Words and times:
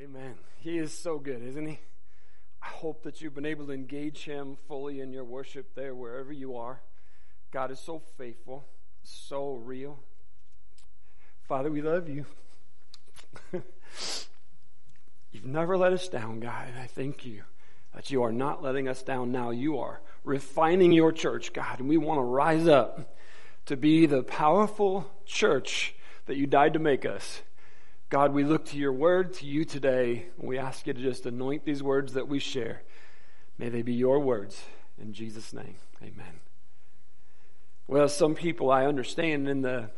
Amen. 0.00 0.34
He 0.58 0.78
is 0.78 0.92
so 0.92 1.18
good, 1.18 1.42
isn't 1.42 1.66
he? 1.66 1.80
I 2.62 2.68
hope 2.68 3.02
that 3.02 3.20
you've 3.20 3.34
been 3.34 3.44
able 3.44 3.66
to 3.66 3.72
engage 3.72 4.24
him 4.24 4.56
fully 4.68 5.00
in 5.00 5.12
your 5.12 5.24
worship 5.24 5.74
there, 5.74 5.92
wherever 5.92 6.32
you 6.32 6.56
are. 6.56 6.80
God 7.50 7.72
is 7.72 7.80
so 7.80 8.00
faithful, 8.16 8.68
so 9.02 9.54
real. 9.54 9.98
Father, 11.48 11.68
we 11.70 11.82
love 11.82 12.08
you. 12.08 12.26
You've 15.32 15.46
never 15.46 15.76
let 15.76 15.92
us 15.92 16.08
down, 16.08 16.38
God, 16.38 16.68
and 16.68 16.78
I 16.78 16.86
thank 16.86 17.26
you 17.26 17.42
that 17.92 18.10
you 18.10 18.22
are 18.22 18.32
not 18.32 18.62
letting 18.62 18.86
us 18.86 19.02
down 19.02 19.32
now. 19.32 19.50
You 19.50 19.78
are 19.78 20.00
refining 20.22 20.92
your 20.92 21.10
church, 21.10 21.52
God, 21.52 21.80
and 21.80 21.88
we 21.88 21.96
want 21.96 22.18
to 22.18 22.22
rise 22.22 22.68
up 22.68 23.16
to 23.66 23.76
be 23.76 24.06
the 24.06 24.22
powerful 24.22 25.10
church 25.26 25.94
that 26.26 26.36
you 26.36 26.46
died 26.46 26.74
to 26.74 26.78
make 26.78 27.04
us. 27.04 27.42
God, 28.10 28.32
we 28.32 28.42
look 28.42 28.64
to 28.66 28.78
your 28.78 28.92
word, 28.92 29.34
to 29.34 29.46
you 29.46 29.66
today. 29.66 30.26
We 30.38 30.56
ask 30.56 30.86
you 30.86 30.94
to 30.94 31.00
just 31.00 31.26
anoint 31.26 31.66
these 31.66 31.82
words 31.82 32.14
that 32.14 32.26
we 32.26 32.38
share. 32.38 32.82
May 33.58 33.68
they 33.68 33.82
be 33.82 33.92
your 33.92 34.18
words. 34.20 34.62
In 34.98 35.12
Jesus' 35.12 35.52
name, 35.52 35.74
amen. 36.02 36.40
Well, 37.86 38.08
some 38.08 38.34
people 38.34 38.70
I 38.70 38.86
understand 38.86 39.46
in 39.46 39.60
the 39.60 39.90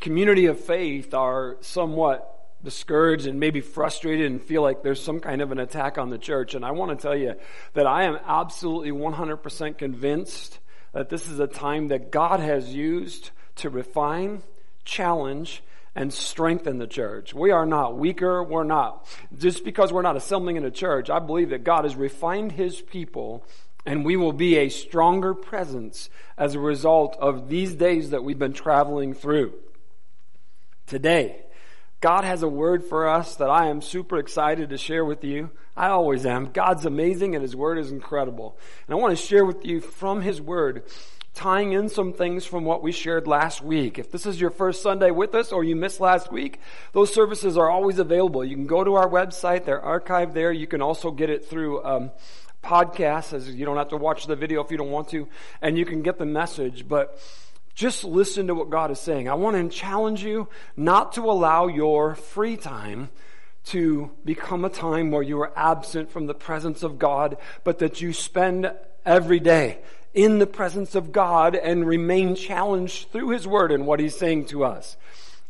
community 0.00 0.46
of 0.46 0.60
faith 0.60 1.14
are 1.14 1.56
somewhat 1.60 2.34
discouraged 2.62 3.26
and 3.26 3.40
maybe 3.40 3.60
frustrated 3.60 4.30
and 4.30 4.40
feel 4.40 4.62
like 4.62 4.84
there's 4.84 5.02
some 5.02 5.18
kind 5.18 5.42
of 5.42 5.50
an 5.50 5.58
attack 5.58 5.98
on 5.98 6.10
the 6.10 6.18
church. 6.18 6.54
And 6.54 6.64
I 6.64 6.70
want 6.70 6.96
to 6.96 7.02
tell 7.02 7.16
you 7.16 7.34
that 7.74 7.88
I 7.88 8.04
am 8.04 8.18
absolutely 8.24 8.92
100% 8.92 9.78
convinced 9.78 10.60
that 10.92 11.08
this 11.08 11.28
is 11.28 11.40
a 11.40 11.48
time 11.48 11.88
that 11.88 12.12
God 12.12 12.38
has 12.38 12.72
used 12.72 13.30
to 13.56 13.68
refine, 13.68 14.42
challenge, 14.84 15.62
and 15.98 16.12
strengthen 16.12 16.78
the 16.78 16.86
church. 16.86 17.34
We 17.34 17.50
are 17.50 17.66
not 17.66 17.98
weaker. 17.98 18.40
We're 18.40 18.62
not, 18.62 19.04
just 19.36 19.64
because 19.64 19.92
we're 19.92 20.02
not 20.02 20.16
assembling 20.16 20.54
in 20.54 20.64
a 20.64 20.70
church, 20.70 21.10
I 21.10 21.18
believe 21.18 21.50
that 21.50 21.64
God 21.64 21.82
has 21.82 21.96
refined 21.96 22.52
his 22.52 22.80
people 22.80 23.44
and 23.84 24.04
we 24.04 24.16
will 24.16 24.32
be 24.32 24.58
a 24.58 24.68
stronger 24.68 25.34
presence 25.34 26.08
as 26.36 26.54
a 26.54 26.60
result 26.60 27.16
of 27.18 27.48
these 27.48 27.74
days 27.74 28.10
that 28.10 28.22
we've 28.22 28.38
been 28.38 28.52
traveling 28.52 29.12
through. 29.12 29.54
Today, 30.86 31.42
God 32.00 32.22
has 32.22 32.44
a 32.44 32.48
word 32.48 32.84
for 32.84 33.08
us 33.08 33.34
that 33.36 33.50
I 33.50 33.66
am 33.66 33.82
super 33.82 34.18
excited 34.18 34.70
to 34.70 34.78
share 34.78 35.04
with 35.04 35.24
you. 35.24 35.50
I 35.76 35.88
always 35.88 36.24
am. 36.26 36.52
God's 36.52 36.86
amazing 36.86 37.34
and 37.34 37.42
His 37.42 37.56
word 37.56 37.76
is 37.76 37.90
incredible. 37.90 38.56
And 38.86 38.94
I 38.94 38.98
want 39.00 39.18
to 39.18 39.24
share 39.24 39.44
with 39.44 39.64
you 39.64 39.80
from 39.80 40.22
His 40.22 40.40
word 40.40 40.84
tying 41.38 41.72
in 41.72 41.88
some 41.88 42.12
things 42.12 42.44
from 42.44 42.64
what 42.64 42.82
we 42.82 42.90
shared 42.90 43.28
last 43.28 43.62
week. 43.62 43.96
If 43.96 44.10
this 44.10 44.26
is 44.26 44.40
your 44.40 44.50
first 44.50 44.82
Sunday 44.82 45.12
with 45.12 45.36
us 45.36 45.52
or 45.52 45.62
you 45.62 45.76
missed 45.76 46.00
last 46.00 46.32
week, 46.32 46.58
those 46.92 47.14
services 47.14 47.56
are 47.56 47.70
always 47.70 48.00
available. 48.00 48.44
You 48.44 48.56
can 48.56 48.66
go 48.66 48.82
to 48.82 48.96
our 48.96 49.08
website, 49.08 49.64
they're 49.64 49.80
archived 49.80 50.34
there. 50.34 50.50
You 50.50 50.66
can 50.66 50.82
also 50.82 51.12
get 51.12 51.30
it 51.30 51.48
through 51.48 51.84
um, 51.84 52.10
podcasts, 52.64 53.32
as 53.32 53.48
you 53.54 53.64
don't 53.64 53.76
have 53.76 53.90
to 53.90 53.96
watch 53.96 54.26
the 54.26 54.34
video 54.34 54.64
if 54.64 54.72
you 54.72 54.76
don't 54.76 54.90
want 54.90 55.10
to, 55.10 55.28
and 55.62 55.78
you 55.78 55.86
can 55.86 56.02
get 56.02 56.18
the 56.18 56.26
message. 56.26 56.88
But 56.88 57.16
just 57.72 58.02
listen 58.02 58.48
to 58.48 58.56
what 58.56 58.68
God 58.68 58.90
is 58.90 58.98
saying. 58.98 59.28
I 59.28 59.34
want 59.34 59.54
to 59.56 59.76
challenge 59.76 60.24
you 60.24 60.48
not 60.76 61.12
to 61.12 61.30
allow 61.30 61.68
your 61.68 62.16
free 62.16 62.56
time 62.56 63.10
to 63.66 64.10
become 64.24 64.64
a 64.64 64.70
time 64.70 65.12
where 65.12 65.22
you 65.22 65.40
are 65.42 65.52
absent 65.54 66.10
from 66.10 66.26
the 66.26 66.34
presence 66.34 66.82
of 66.82 66.98
God, 66.98 67.36
but 67.62 67.78
that 67.78 68.00
you 68.00 68.12
spend 68.12 68.72
every 69.06 69.38
day 69.38 69.78
in 70.14 70.38
the 70.38 70.46
presence 70.46 70.94
of 70.94 71.12
God 71.12 71.54
and 71.54 71.86
remain 71.86 72.34
challenged 72.34 73.10
through 73.10 73.30
His 73.30 73.46
Word 73.46 73.72
and 73.72 73.86
what 73.86 74.00
He's 74.00 74.16
saying 74.16 74.46
to 74.46 74.64
us. 74.64 74.96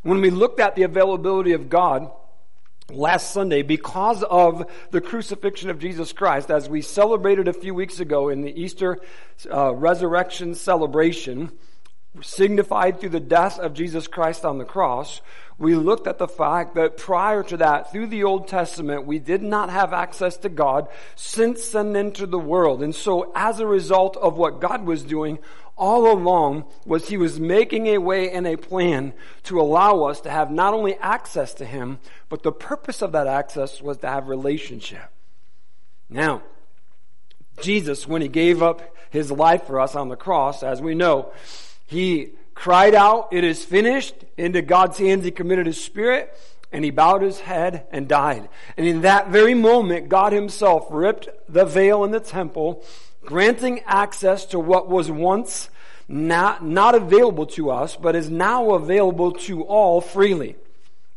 When 0.03 0.21
we 0.21 0.31
looked 0.31 0.61
at 0.61 0.77
the 0.77 0.85
availability 0.85 1.53
of 1.53 1.69
God, 1.69 2.11
last 2.91 3.33
Sunday 3.33 3.61
because 3.61 4.23
of 4.23 4.65
the 4.93 5.01
crucifixion 5.01 5.69
of 5.69 5.79
Jesus 5.79 6.13
Christ, 6.13 6.51
as 6.51 6.69
we 6.69 6.81
celebrated 6.81 7.47
a 7.47 7.53
few 7.53 7.75
weeks 7.75 8.01
ago 8.01 8.31
in 8.31 8.41
the 8.41 8.61
Easter 8.61 8.99
uh, 9.53 9.75
resurrection 9.75 10.55
celebration, 10.55 11.53
signified 12.23 13.01
through 13.01 13.11
the 13.11 13.21
death 13.21 13.59
of 13.59 13.75
Jesus 13.75 14.07
Christ 14.07 14.45
on 14.45 14.59
the 14.59 14.65
cross, 14.65 15.21
we 15.59 15.75
looked 15.75 16.07
at 16.07 16.19
the 16.19 16.29
fact 16.29 16.77
that 16.77 16.97
prior 16.97 17.43
to 17.43 17.57
that, 17.57 17.91
through 17.91 18.07
the 18.07 18.25
Old 18.25 18.47
Testament, 18.47 19.07
we 19.07 19.19
did 19.19 19.43
not 19.43 19.71
have 19.71 19.93
access 19.93 20.37
to 20.39 20.49
God 20.49 20.89
since 21.17 21.65
sin 21.65 21.97
entered 21.97 22.31
the 22.31 22.39
world. 22.39 22.83
And 22.83 22.95
so 22.95 23.33
as 23.35 23.59
a 23.59 23.67
result 23.67 24.17
of 24.17 24.37
what 24.37 24.61
God 24.61 24.87
was 24.87 25.03
doing 25.03 25.39
all 25.77 26.13
along 26.13 26.65
was 26.85 27.09
He 27.09 27.17
was 27.17 27.41
making 27.41 27.87
a 27.89 27.99
way 27.99 28.31
and 28.31 28.47
a 28.47 28.57
plan 28.57 29.15
to 29.45 29.61
allow 29.61 30.05
us 30.05 30.21
to 30.23 30.31
have 30.31 30.51
not 30.51 30.75
only 30.75 30.97
access 30.97 31.55
to 31.55 31.65
Him, 31.65 31.99
but 32.29 32.43
the 32.43 32.53
purpose 32.53 33.03
of 33.03 33.13
that 33.13 33.27
access 33.27 33.81
was 33.81 33.99
to 33.99 34.09
have 34.09 34.29
relationship. 34.29 35.11
Now, 36.09 36.43
Jesus, 37.61 38.07
when 38.07 38.23
He 38.23 38.29
gave 38.29 38.63
up 38.63 38.97
His 39.11 39.31
life 39.31 39.67
for 39.67 39.81
us 39.81 39.95
on 39.95 40.09
the 40.09 40.17
cross, 40.17 40.63
as 40.63 40.81
we 40.81 40.95
know, 40.95 41.33
he 41.89 42.35
cried 42.55 42.95
out, 42.95 43.29
It 43.33 43.45
is 43.45 43.65
finished. 43.65 44.15
Into 44.37 44.63
God's 44.63 44.99
hands 44.99 45.25
he 45.25 45.33
committed 45.33 45.67
his 45.67 45.83
spirit, 45.83 46.33
and 46.71 46.85
he 46.85 46.93
bowed 46.93 47.23
his 47.23 47.41
head 47.41 47.87
and 47.91 48.07
died. 48.07 48.49
And 48.77 48.87
in 48.87 49.01
that 49.01 49.31
very 49.31 49.55
moment, 49.55 50.09
God 50.09 50.33
himself 50.33 50.87
ripped 50.91 51.29
the 51.49 51.65
veil 51.65 52.05
in 52.05 52.13
the 52.13 52.21
temple, 52.21 52.85
granting 53.25 53.81
access 53.87 54.45
to 54.47 54.61
what 54.61 54.89
was 54.89 55.11
once 55.11 55.71
not, 56.09 56.65
not 56.65 56.95
available 56.95 57.47
to 57.47 57.71
us, 57.71 57.97
but 57.97 58.15
is 58.15 58.31
now 58.31 58.75
available 58.75 59.33
to 59.33 59.63
all 59.63 60.01
freely. 60.01 60.57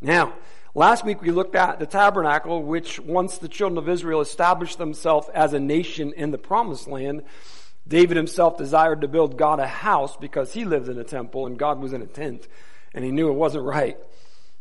Now, 0.01 0.33
last 0.73 1.03
week 1.05 1.21
we 1.21 1.31
looked 1.31 1.55
at 1.55 1.79
the 1.79 1.85
tabernacle, 1.85 2.63
which 2.63 2.99
once 2.99 3.37
the 3.37 3.49
children 3.49 3.77
of 3.77 3.89
Israel 3.89 4.21
established 4.21 4.77
themselves 4.77 5.29
as 5.33 5.53
a 5.53 5.59
nation 5.59 6.13
in 6.15 6.31
the 6.31 6.37
promised 6.37 6.87
land, 6.87 7.23
David 7.87 8.17
himself 8.17 8.57
desired 8.57 9.01
to 9.01 9.07
build 9.07 9.37
God 9.37 9.59
a 9.59 9.67
house 9.67 10.15
because 10.15 10.53
he 10.53 10.65
lived 10.65 10.89
in 10.89 10.97
a 10.97 11.03
temple 11.03 11.45
and 11.45 11.57
God 11.57 11.79
was 11.79 11.93
in 11.93 12.01
a 12.01 12.07
tent 12.07 12.47
and 12.93 13.03
he 13.03 13.11
knew 13.11 13.29
it 13.29 13.33
wasn't 13.33 13.65
right. 13.65 13.97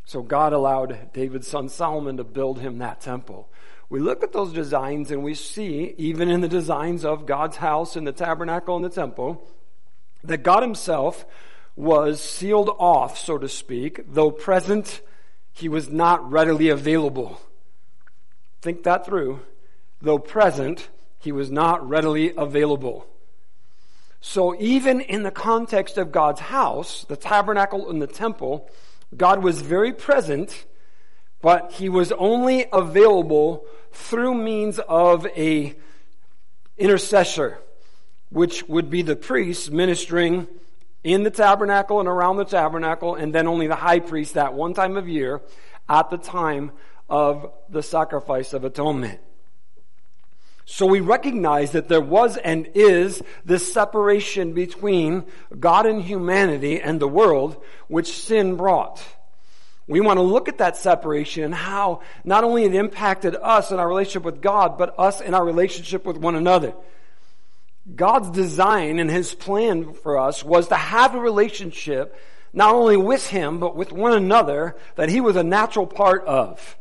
So 0.04 0.22
God 0.22 0.52
allowed 0.52 1.12
David's 1.12 1.46
son 1.46 1.68
Solomon 1.68 2.16
to 2.16 2.24
build 2.24 2.58
him 2.60 2.78
that 2.78 3.00
temple. 3.00 3.48
We 3.88 4.00
look 4.00 4.22
at 4.22 4.32
those 4.32 4.52
designs 4.52 5.10
and 5.10 5.22
we 5.22 5.34
see, 5.34 5.94
even 5.98 6.30
in 6.30 6.40
the 6.40 6.48
designs 6.48 7.04
of 7.04 7.26
God's 7.26 7.56
house 7.56 7.96
and 7.96 8.06
the 8.06 8.12
tabernacle 8.12 8.76
and 8.76 8.84
the 8.84 8.88
temple, 8.88 9.46
that 10.24 10.42
God 10.42 10.62
himself 10.62 11.24
was 11.76 12.20
sealed 12.20 12.70
off, 12.78 13.18
so 13.18 13.38
to 13.38 13.48
speak, 13.48 14.00
though 14.12 14.30
present, 14.30 15.00
he 15.52 15.68
was 15.68 15.88
not 15.88 16.30
readily 16.30 16.68
available. 16.68 17.40
Think 18.60 18.82
that 18.84 19.06
through. 19.06 19.40
Though 20.00 20.18
present, 20.18 20.88
he 21.20 21.32
was 21.32 21.50
not 21.50 21.88
readily 21.88 22.32
available. 22.36 23.06
So 24.20 24.54
even 24.58 25.00
in 25.00 25.22
the 25.22 25.30
context 25.30 25.96
of 25.96 26.12
God's 26.12 26.40
house, 26.40 27.04
the 27.08 27.16
tabernacle 27.16 27.88
and 27.88 28.02
the 28.02 28.06
temple, 28.06 28.68
God 29.16 29.42
was 29.42 29.60
very 29.60 29.92
present, 29.92 30.66
but 31.40 31.72
he 31.72 31.88
was 31.88 32.12
only 32.12 32.66
available 32.72 33.64
through 33.92 34.34
means 34.34 34.78
of 34.78 35.26
a 35.28 35.74
intercessor, 36.76 37.58
which 38.30 38.66
would 38.68 38.90
be 38.90 39.02
the 39.02 39.16
priest 39.16 39.70
ministering 39.70 40.48
in 41.02 41.22
the 41.22 41.30
tabernacle 41.30 42.00
and 42.00 42.08
around 42.08 42.36
the 42.36 42.44
tabernacle, 42.44 43.14
and 43.14 43.34
then 43.34 43.46
only 43.46 43.66
the 43.66 43.74
high 43.74 44.00
priest 44.00 44.34
that 44.34 44.54
one 44.54 44.74
time 44.74 44.96
of 44.96 45.08
year 45.08 45.40
at 45.88 46.10
the 46.10 46.18
time 46.18 46.72
of 47.08 47.52
the 47.68 47.82
sacrifice 47.82 48.52
of 48.52 48.64
atonement. 48.64 49.18
So 50.64 50.86
we 50.86 51.00
recognize 51.00 51.72
that 51.72 51.88
there 51.88 52.00
was 52.00 52.36
and 52.36 52.68
is 52.74 53.22
this 53.44 53.72
separation 53.72 54.52
between 54.52 55.24
God 55.58 55.86
and 55.86 56.02
humanity 56.02 56.80
and 56.80 57.00
the 57.00 57.08
world, 57.08 57.62
which 57.88 58.12
sin 58.12 58.56
brought. 58.56 59.02
We 59.86 60.00
want 60.00 60.18
to 60.18 60.22
look 60.22 60.48
at 60.48 60.58
that 60.58 60.76
separation 60.76 61.42
and 61.42 61.54
how 61.54 62.02
not 62.22 62.44
only 62.44 62.62
it 62.62 62.74
impacted 62.74 63.34
us 63.34 63.72
in 63.72 63.80
our 63.80 63.88
relationship 63.88 64.22
with 64.22 64.40
God, 64.40 64.78
but 64.78 64.94
us 64.98 65.20
in 65.20 65.34
our 65.34 65.44
relationship 65.44 66.04
with 66.04 66.16
one 66.16 66.36
another. 66.36 66.74
God's 67.96 68.30
design 68.30 69.00
and 69.00 69.10
His 69.10 69.34
plan 69.34 69.92
for 69.92 70.18
us 70.18 70.44
was 70.44 70.68
to 70.68 70.76
have 70.76 71.14
a 71.16 71.20
relationship 71.20 72.16
not 72.52 72.74
only 72.74 72.96
with 72.96 73.26
Him, 73.28 73.58
but 73.58 73.74
with 73.74 73.90
one 73.90 74.12
another 74.12 74.76
that 74.96 75.08
He 75.08 75.20
was 75.20 75.34
a 75.36 75.42
natural 75.42 75.86
part 75.86 76.24
of. 76.24 76.76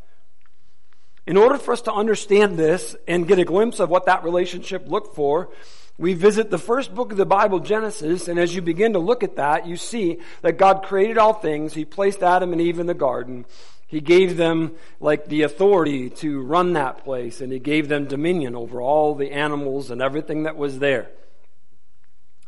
In 1.30 1.38
order 1.38 1.60
for 1.60 1.74
us 1.74 1.82
to 1.82 1.94
understand 1.94 2.58
this 2.58 2.96
and 3.08 3.28
get 3.28 3.38
a 3.38 3.46
glimpse 3.46 3.80
of 3.80 3.92
what 3.92 4.08
that 4.08 4.24
relationship 4.24 4.90
looked 4.90 5.14
for, 5.14 5.50
we 5.96 6.16
visit 6.16 6.50
the 6.50 6.58
first 6.58 6.96
book 6.96 7.12
of 7.12 7.20
the 7.20 7.26
Bible, 7.26 7.60
Genesis, 7.60 8.28
and 8.28 8.40
as 8.40 8.56
you 8.56 8.64
begin 8.64 8.94
to 8.94 9.00
look 9.00 9.22
at 9.22 9.36
that, 9.36 9.68
you 9.68 9.78
see 9.78 10.18
that 10.42 10.58
God 10.58 10.82
created 10.82 11.20
all 11.20 11.34
things. 11.34 11.76
He 11.76 11.86
placed 11.86 12.24
Adam 12.24 12.52
and 12.52 12.60
Eve 12.60 12.80
in 12.80 12.88
the 12.88 12.96
garden. 12.96 13.46
He 13.86 14.02
gave 14.02 14.38
them 14.38 14.72
like 15.00 15.28
the 15.28 15.44
authority 15.44 16.10
to 16.10 16.42
run 16.42 16.74
that 16.74 17.04
place, 17.04 17.42
and 17.42 17.54
He 17.54 17.60
gave 17.60 17.90
them 17.90 18.06
dominion 18.06 18.56
over 18.56 18.82
all 18.82 19.14
the 19.14 19.32
animals 19.32 19.92
and 19.92 20.02
everything 20.02 20.44
that 20.44 20.58
was 20.58 20.80
there. 20.80 21.12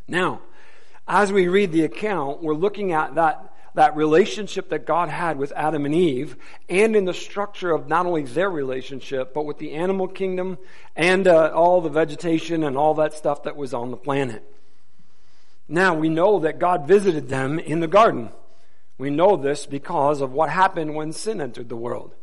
Now, 0.08 0.42
as 1.08 1.32
we 1.32 1.48
read 1.48 1.72
the 1.72 1.84
account, 1.84 2.42
we're 2.42 2.56
looking 2.56 2.94
at 2.94 3.14
that 3.14 3.51
that 3.74 3.96
relationship 3.96 4.70
that 4.70 4.86
God 4.86 5.10
had 5.10 5.38
with 5.38 5.54
Adam 5.56 5.86
and 5.86 5.96
Eve 5.96 6.36
and 6.70 6.96
in 6.96 7.06
the 7.06 7.14
structure 7.14 7.72
of 7.72 7.88
not 7.88 8.06
only 8.06 8.24
their 8.24 8.50
relationship, 8.50 9.34
but 9.34 9.46
with 9.46 9.58
the 9.60 9.74
animal 9.74 10.08
kingdom 10.08 10.58
and 10.96 11.28
uh, 11.28 11.52
all 11.54 11.82
the 11.82 11.90
vegetation 11.90 12.64
and 12.64 12.78
all 12.78 12.94
that 12.96 13.14
stuff 13.14 13.44
that 13.44 13.56
was 13.56 13.74
on 13.74 13.92
the 13.92 13.98
planet. 13.98 14.44
Now 15.68 15.94
we 15.94 16.10
know 16.10 16.40
that 16.40 16.60
God 16.60 16.88
visited 16.88 17.30
them 17.30 17.60
in 17.60 17.80
the 17.80 17.88
garden. 17.88 18.30
We 18.98 19.10
know 19.10 19.38
this 19.38 19.66
because 19.66 20.22
of 20.22 20.34
what 20.34 20.50
happened 20.50 20.96
when 20.96 21.14
sin 21.14 21.42
entered 21.42 21.70
the 21.70 21.76
world. 21.78 22.14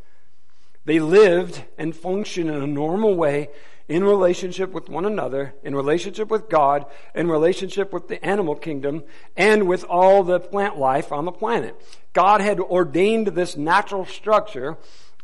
They 0.85 1.01
lived 1.01 1.65
and 1.77 1.97
functioned 1.97 2.51
in 2.51 2.63
a 2.63 2.67
normal 2.67 3.15
way 3.15 3.49
in 3.89 4.05
relationship 4.05 4.71
with 4.73 4.89
one 4.91 5.07
another, 5.07 5.55
in 5.63 5.75
relationship 5.75 6.29
with 6.29 6.49
God, 6.51 6.85
in 7.15 7.29
relationship 7.29 7.93
with 7.93 8.07
the 8.09 8.23
animal 8.25 8.55
kingdom, 8.55 9.03
and 9.37 9.67
with 9.67 9.85
all 9.85 10.23
the 10.23 10.39
plant 10.39 10.79
life 10.79 11.11
on 11.11 11.25
the 11.25 11.33
planet. 11.33 11.75
God 12.13 12.43
had 12.43 12.61
ordained 12.61 13.29
this 13.29 13.57
natural 13.57 14.05
structure, 14.05 14.77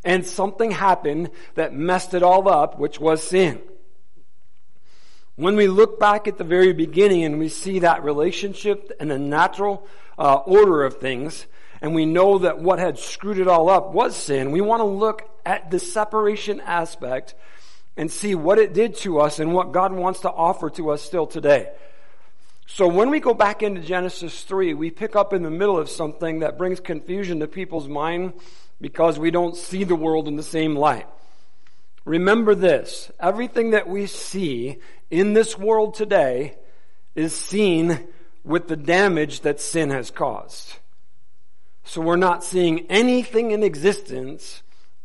and 0.02 0.24
something 0.24 0.70
happened 0.70 1.30
that 1.54 1.74
messed 1.74 2.14
it 2.14 2.22
all 2.22 2.48
up, 2.48 2.78
which 2.78 2.98
was 2.98 3.22
sin. 3.22 3.60
When 5.36 5.56
we 5.56 5.66
look 5.66 6.00
back 6.00 6.26
at 6.26 6.38
the 6.38 6.44
very 6.44 6.72
beginning 6.72 7.24
and 7.24 7.38
we 7.38 7.48
see 7.48 7.80
that 7.80 8.04
relationship 8.04 8.92
and 9.00 9.10
the 9.10 9.18
natural 9.18 9.86
uh, 10.16 10.36
order 10.36 10.84
of 10.84 10.98
things, 10.98 11.46
and 11.82 11.94
we 11.94 12.06
know 12.06 12.38
that 12.38 12.60
what 12.60 12.78
had 12.78 12.98
screwed 12.98 13.38
it 13.38 13.48
all 13.48 13.68
up 13.68 13.92
was 13.92 14.16
sin, 14.16 14.52
we 14.52 14.62
want 14.62 14.80
to 14.80 14.84
look 14.84 15.28
at 15.44 15.70
the 15.70 15.78
separation 15.78 16.60
aspect 16.60 17.34
and 17.96 18.10
see 18.10 18.34
what 18.34 18.58
it 18.58 18.72
did 18.72 18.96
to 18.96 19.20
us 19.20 19.38
and 19.38 19.52
what 19.52 19.72
God 19.72 19.92
wants 19.92 20.20
to 20.20 20.30
offer 20.30 20.70
to 20.70 20.90
us 20.90 21.02
still 21.02 21.26
today. 21.26 21.70
So 22.66 22.88
when 22.88 23.10
we 23.10 23.20
go 23.20 23.34
back 23.34 23.62
into 23.62 23.80
Genesis 23.82 24.42
3, 24.42 24.74
we 24.74 24.90
pick 24.90 25.14
up 25.16 25.32
in 25.32 25.42
the 25.42 25.50
middle 25.50 25.78
of 25.78 25.88
something 25.88 26.40
that 26.40 26.58
brings 26.58 26.80
confusion 26.80 27.40
to 27.40 27.46
people's 27.46 27.88
mind 27.88 28.32
because 28.80 29.18
we 29.18 29.30
don't 29.30 29.56
see 29.56 29.84
the 29.84 29.94
world 29.94 30.28
in 30.28 30.36
the 30.36 30.42
same 30.42 30.74
light. 30.74 31.06
Remember 32.04 32.54
this, 32.54 33.10
everything 33.20 33.70
that 33.70 33.88
we 33.88 34.06
see 34.06 34.78
in 35.10 35.32
this 35.32 35.58
world 35.58 35.94
today 35.94 36.56
is 37.14 37.34
seen 37.34 38.08
with 38.44 38.68
the 38.68 38.76
damage 38.76 39.40
that 39.40 39.60
sin 39.60 39.90
has 39.90 40.10
caused. 40.10 40.74
So 41.84 42.00
we're 42.00 42.16
not 42.16 42.42
seeing 42.42 42.86
anything 42.90 43.52
in 43.52 43.62
existence 43.62 44.62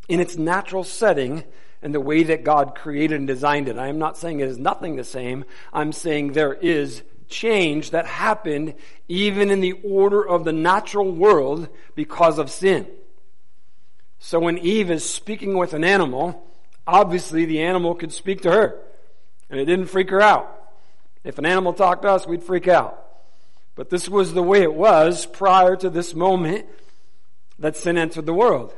in 0.07 0.19
its 0.19 0.37
natural 0.37 0.83
setting 0.83 1.43
and 1.81 1.93
the 1.93 2.01
way 2.01 2.23
that 2.23 2.43
God 2.43 2.75
created 2.75 3.17
and 3.17 3.27
designed 3.27 3.69
it. 3.69 3.77
I 3.77 3.87
am 3.87 3.99
not 3.99 4.17
saying 4.17 4.39
it 4.39 4.49
is 4.49 4.57
nothing 4.57 4.95
the 4.95 5.03
same. 5.03 5.45
I'm 5.71 5.91
saying 5.91 6.33
there 6.33 6.53
is 6.53 7.03
change 7.29 7.91
that 7.91 8.05
happened 8.05 8.73
even 9.07 9.49
in 9.49 9.61
the 9.61 9.73
order 9.83 10.27
of 10.27 10.43
the 10.43 10.53
natural 10.53 11.11
world 11.11 11.69
because 11.95 12.37
of 12.39 12.49
sin. 12.49 12.87
So 14.19 14.39
when 14.39 14.57
Eve 14.57 14.91
is 14.91 15.09
speaking 15.09 15.57
with 15.57 15.73
an 15.73 15.83
animal, 15.83 16.45
obviously 16.85 17.45
the 17.45 17.61
animal 17.61 17.95
could 17.95 18.11
speak 18.11 18.41
to 18.41 18.51
her. 18.51 18.79
And 19.49 19.59
it 19.59 19.65
didn't 19.65 19.87
freak 19.87 20.09
her 20.09 20.21
out. 20.21 20.55
If 21.23 21.37
an 21.37 21.45
animal 21.45 21.73
talked 21.73 22.03
to 22.03 22.09
us, 22.09 22.27
we'd 22.27 22.43
freak 22.43 22.67
out. 22.67 23.05
But 23.75 23.89
this 23.89 24.09
was 24.09 24.33
the 24.33 24.43
way 24.43 24.61
it 24.61 24.73
was 24.73 25.25
prior 25.25 25.75
to 25.77 25.89
this 25.89 26.13
moment 26.13 26.65
that 27.59 27.77
sin 27.77 27.97
entered 27.97 28.25
the 28.25 28.33
world. 28.33 28.73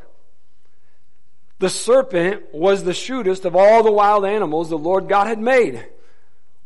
The 1.62 1.70
serpent 1.70 2.56
was 2.56 2.84
the 2.84 2.94
shrewdest 2.94 3.46
of 3.46 3.56
all 3.56 3.84
the 3.84 3.92
wild 3.92 4.26
animals 4.26 4.70
the 4.70 4.80
Lord 4.80 5.08
God 5.08 5.28
had 5.28 5.38
made. 5.38 5.86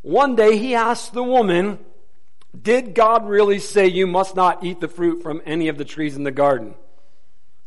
One 0.04 0.38
day 0.38 0.58
he 0.58 0.74
asked 0.74 1.12
the 1.12 1.22
woman, 1.22 1.80
Did 2.60 2.96
God 2.96 3.28
really 3.28 3.60
say 3.60 3.88
you 3.88 4.08
must 4.08 4.38
not 4.38 4.64
eat 4.64 4.80
the 4.80 4.88
fruit 4.88 5.22
from 5.22 5.42
any 5.46 5.68
of 5.68 5.78
the 5.78 5.84
trees 5.84 6.16
in 6.16 6.24
the 6.24 6.32
garden? 6.32 6.76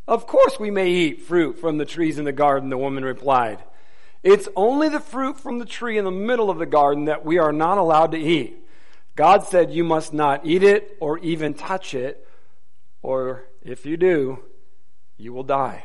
Of 0.07 0.27
course 0.27 0.59
we 0.59 0.71
may 0.71 0.89
eat 0.89 1.21
fruit 1.21 1.59
from 1.59 1.77
the 1.77 1.85
trees 1.85 2.19
in 2.19 2.25
the 2.25 2.33
garden, 2.33 2.71
the 2.71 2.79
woman 2.79 3.05
replied. 3.05 3.63
It's 4.23 4.49
only 4.57 4.89
the 4.89 4.99
fruit 4.99 5.39
from 5.39 5.59
the 5.59 5.67
tree 5.67 5.99
in 5.99 6.07
the 6.07 6.11
middle 6.11 6.49
of 6.49 6.57
the 6.57 6.65
garden 6.65 7.05
that 7.05 7.27
we 7.27 7.37
are 7.37 7.53
not 7.53 7.77
allowed 7.77 8.13
to 8.13 8.19
eat. 8.19 8.57
God 9.17 9.45
said 9.45 9.71
you 9.71 9.85
must 9.85 10.15
not 10.15 10.47
eat 10.47 10.63
it 10.63 10.97
or 10.99 11.19
even 11.19 11.53
touch 11.53 11.93
it, 11.93 12.27
or 13.03 13.45
if 13.61 13.85
you 13.85 13.99
do, 13.99 14.39
you 15.19 15.35
will 15.35 15.43
die. 15.43 15.85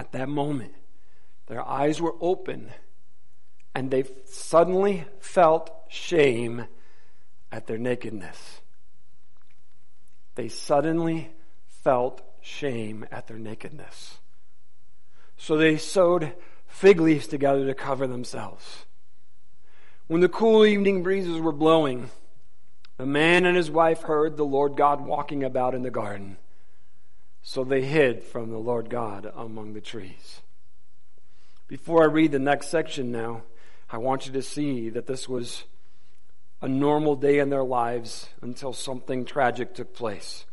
At 0.00 0.12
that 0.12 0.30
moment, 0.30 0.72
their 1.46 1.62
eyes 1.62 2.00
were 2.00 2.14
open 2.22 2.70
and 3.74 3.90
they 3.90 4.04
suddenly 4.24 5.04
felt 5.18 5.70
shame 5.90 6.64
at 7.52 7.66
their 7.66 7.76
nakedness. 7.76 8.62
They 10.36 10.48
suddenly 10.48 11.30
felt 11.66 12.22
shame 12.40 13.04
at 13.12 13.26
their 13.26 13.38
nakedness. 13.38 14.16
So 15.36 15.58
they 15.58 15.76
sewed 15.76 16.32
fig 16.66 16.98
leaves 16.98 17.26
together 17.26 17.66
to 17.66 17.74
cover 17.74 18.06
themselves. 18.06 18.86
When 20.06 20.22
the 20.22 20.30
cool 20.30 20.64
evening 20.64 21.02
breezes 21.02 21.42
were 21.42 21.52
blowing, 21.52 22.08
the 22.96 23.04
man 23.04 23.44
and 23.44 23.54
his 23.54 23.70
wife 23.70 24.00
heard 24.00 24.38
the 24.38 24.44
Lord 24.46 24.78
God 24.78 25.04
walking 25.04 25.44
about 25.44 25.74
in 25.74 25.82
the 25.82 25.90
garden. 25.90 26.38
So 27.42 27.64
they 27.64 27.82
hid 27.82 28.22
from 28.22 28.50
the 28.50 28.58
Lord 28.58 28.90
God 28.90 29.30
among 29.34 29.72
the 29.72 29.80
trees. 29.80 30.40
Before 31.68 32.02
I 32.02 32.06
read 32.06 32.32
the 32.32 32.38
next 32.38 32.68
section 32.68 33.10
now, 33.10 33.42
I 33.90 33.98
want 33.98 34.26
you 34.26 34.32
to 34.32 34.42
see 34.42 34.90
that 34.90 35.06
this 35.06 35.28
was 35.28 35.64
a 36.60 36.68
normal 36.68 37.16
day 37.16 37.38
in 37.38 37.48
their 37.48 37.64
lives 37.64 38.28
until 38.42 38.72
something 38.72 39.24
tragic 39.24 39.74
took 39.74 39.94
place. 39.94 40.44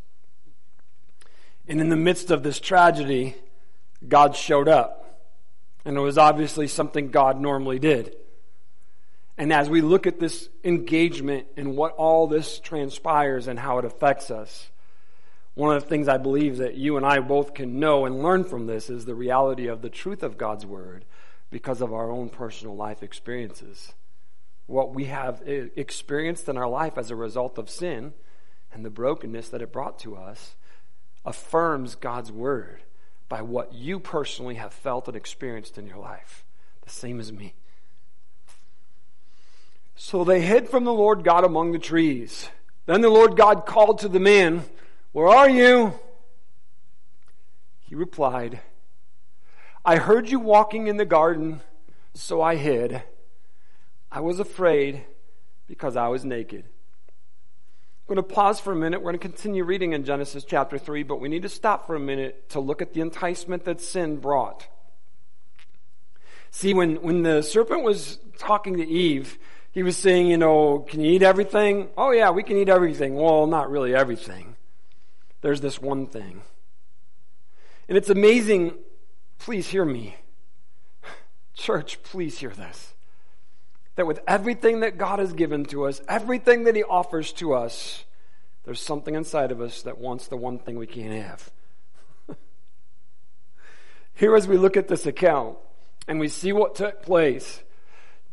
And 1.68 1.82
in 1.82 1.90
the 1.90 1.98
midst 1.98 2.32
of 2.32 2.44
this 2.44 2.60
tragedy, 2.60 3.36
God 4.08 4.36
showed 4.36 4.68
up. 4.68 5.04
And 5.84 5.98
it 5.98 6.02
was 6.02 6.18
obviously 6.18 6.68
something 6.68 7.10
God 7.10 7.40
normally 7.40 7.80
did. 7.80 8.16
And 9.38 9.54
as 9.54 9.70
we 9.70 9.82
look 9.82 10.08
at 10.08 10.20
this 10.20 10.50
engagement 10.64 11.48
and 11.58 11.76
what 11.76 11.94
all 11.94 12.28
this 12.28 12.60
transpires 12.60 13.48
and 13.48 13.60
how 13.60 13.78
it 13.78 13.86
affects 13.86 14.32
us, 14.32 14.70
one 15.58 15.76
of 15.76 15.82
the 15.82 15.90
things 15.90 16.08
I 16.08 16.18
believe 16.18 16.58
that 16.58 16.76
you 16.76 16.98
and 16.98 17.06
I 17.06 17.18
both 17.18 17.56
can 17.56 17.80
know 17.80 18.06
and 18.06 18.22
learn 18.22 18.44
from 18.44 18.68
this 18.68 18.92
is 18.92 19.06
the 19.06 19.16
reality 19.16 19.66
of 19.66 19.82
the 19.82 19.90
truth 19.90 20.22
of 20.22 20.38
God's 20.38 20.68
Word 20.68 21.04
because 21.50 21.82
of 21.82 21.92
our 21.92 22.12
own 22.12 22.30
personal 22.30 22.76
life 22.76 23.02
experiences. 23.02 23.96
What 24.68 24.94
we 24.94 25.06
have 25.06 25.42
experienced 25.48 26.48
in 26.48 26.60
our 26.60 26.70
life 26.70 26.96
as 26.96 27.10
a 27.10 27.16
result 27.16 27.58
of 27.58 27.72
sin 27.72 28.14
and 28.72 28.86
the 28.86 28.92
brokenness 28.92 29.50
that 29.50 29.64
it 29.64 29.72
brought 29.72 29.98
to 30.00 30.16
us 30.16 30.56
affirms 31.26 31.96
God's 31.96 32.32
Word 32.32 32.84
by 33.28 33.42
what 33.42 33.74
you 33.74 34.00
personally 34.00 34.56
have 34.56 34.74
felt 34.74 35.08
and 35.08 35.18
experienced 35.18 35.80
in 35.80 35.88
your 35.88 35.98
life. 35.98 36.46
The 36.84 36.92
same 36.92 37.20
as 37.20 37.34
me. 37.34 37.56
So 39.96 40.24
they 40.24 40.42
hid 40.42 40.70
from 40.70 40.84
the 40.84 40.94
Lord 40.94 41.24
God 41.24 41.44
among 41.44 41.72
the 41.72 41.80
trees. 41.80 42.48
Then 42.86 43.02
the 43.02 43.10
Lord 43.10 43.36
God 43.36 43.66
called 43.66 43.98
to 44.00 44.08
the 44.08 44.20
man 44.20 44.64
where 45.18 45.30
are 45.30 45.50
you? 45.50 45.96
He 47.80 47.96
replied, 47.96 48.60
I 49.84 49.96
heard 49.96 50.30
you 50.30 50.40
walking 50.40 50.86
in 50.86 50.98
the 50.98 51.06
garden, 51.06 51.62
so 52.14 52.40
I 52.40 52.56
hid. 52.56 53.02
I 54.12 54.20
was 54.20 54.40
afraid 54.40 55.06
because 55.66 55.96
I 55.96 56.10
was 56.10 56.24
naked. 56.24 56.66
I'm 56.66 58.16
going 58.16 58.18
to 58.18 58.36
pause 58.36 58.60
for 58.60 58.72
a 58.72 58.76
minute. 58.76 59.00
We're 59.00 59.10
going 59.10 59.20
to 59.20 59.28
continue 59.28 59.64
reading 59.64 59.94
in 59.94 60.04
Genesis 60.04 60.44
chapter 60.44 60.78
3, 60.78 61.02
but 61.02 61.20
we 61.20 61.30
need 61.30 61.42
to 61.42 61.50
stop 61.50 61.88
for 61.88 61.96
a 61.96 62.00
minute 62.00 62.50
to 62.50 62.60
look 62.60 62.84
at 62.84 62.94
the 62.94 63.02
enticement 63.02 63.66
that 63.66 63.82
sin 63.82 64.18
brought. 64.18 64.68
See, 66.52 66.76
when, 66.76 66.98
when 66.98 67.24
the 67.24 67.42
serpent 67.42 67.82
was 67.82 68.20
talking 68.38 68.78
to 68.78 68.88
Eve, 68.88 69.40
he 69.72 69.82
was 69.82 69.98
saying, 69.98 70.28
you 70.28 70.38
know, 70.38 70.86
can 70.88 71.02
you 71.02 71.10
eat 71.10 71.24
everything? 71.24 71.90
Oh, 71.98 72.12
yeah, 72.12 72.30
we 72.30 72.44
can 72.44 72.56
eat 72.58 72.70
everything. 72.70 73.16
Well, 73.16 73.48
not 73.48 73.72
really 73.72 73.96
everything 73.96 74.57
there's 75.48 75.62
this 75.62 75.82
one 75.82 76.08
thing. 76.08 76.42
And 77.88 77.98
it's 77.98 78.10
amazing. 78.10 78.74
Please 79.40 79.66
hear 79.66 79.86
me. 79.86 80.18
Church, 81.54 82.04
please 82.04 82.38
hear 82.38 82.50
this. 82.50 82.94
That 83.96 84.06
with 84.06 84.20
everything 84.28 84.82
that 84.82 84.98
God 84.98 85.20
has 85.20 85.32
given 85.32 85.64
to 85.68 85.86
us, 85.86 86.02
everything 86.10 86.66
that 86.66 86.76
He 86.76 86.84
offers 86.84 87.32
to 87.34 87.54
us, 87.54 88.04
there's 88.66 88.82
something 88.82 89.16
inside 89.16 89.54
of 89.54 89.62
us 89.62 89.84
that 89.84 89.98
wants 89.98 90.28
the 90.28 90.36
one 90.36 90.60
thing 90.60 90.78
we 90.78 90.86
can't 90.86 91.14
have. 91.14 91.50
Here, 94.16 94.36
as 94.36 94.50
we 94.50 94.58
look 94.58 94.76
at 94.76 94.90
this 94.90 95.06
account 95.06 95.58
and 96.10 96.20
we 96.20 96.28
see 96.28 96.52
what 96.52 96.76
took 96.76 97.04
place, 97.04 97.64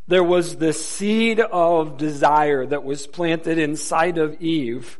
there 0.08 0.24
was 0.24 0.56
this 0.56 0.84
seed 0.84 1.38
of 1.38 1.96
desire 1.96 2.66
that 2.66 2.82
was 2.82 3.06
planted 3.06 3.58
inside 3.58 4.18
of 4.18 4.42
Eve 4.42 4.98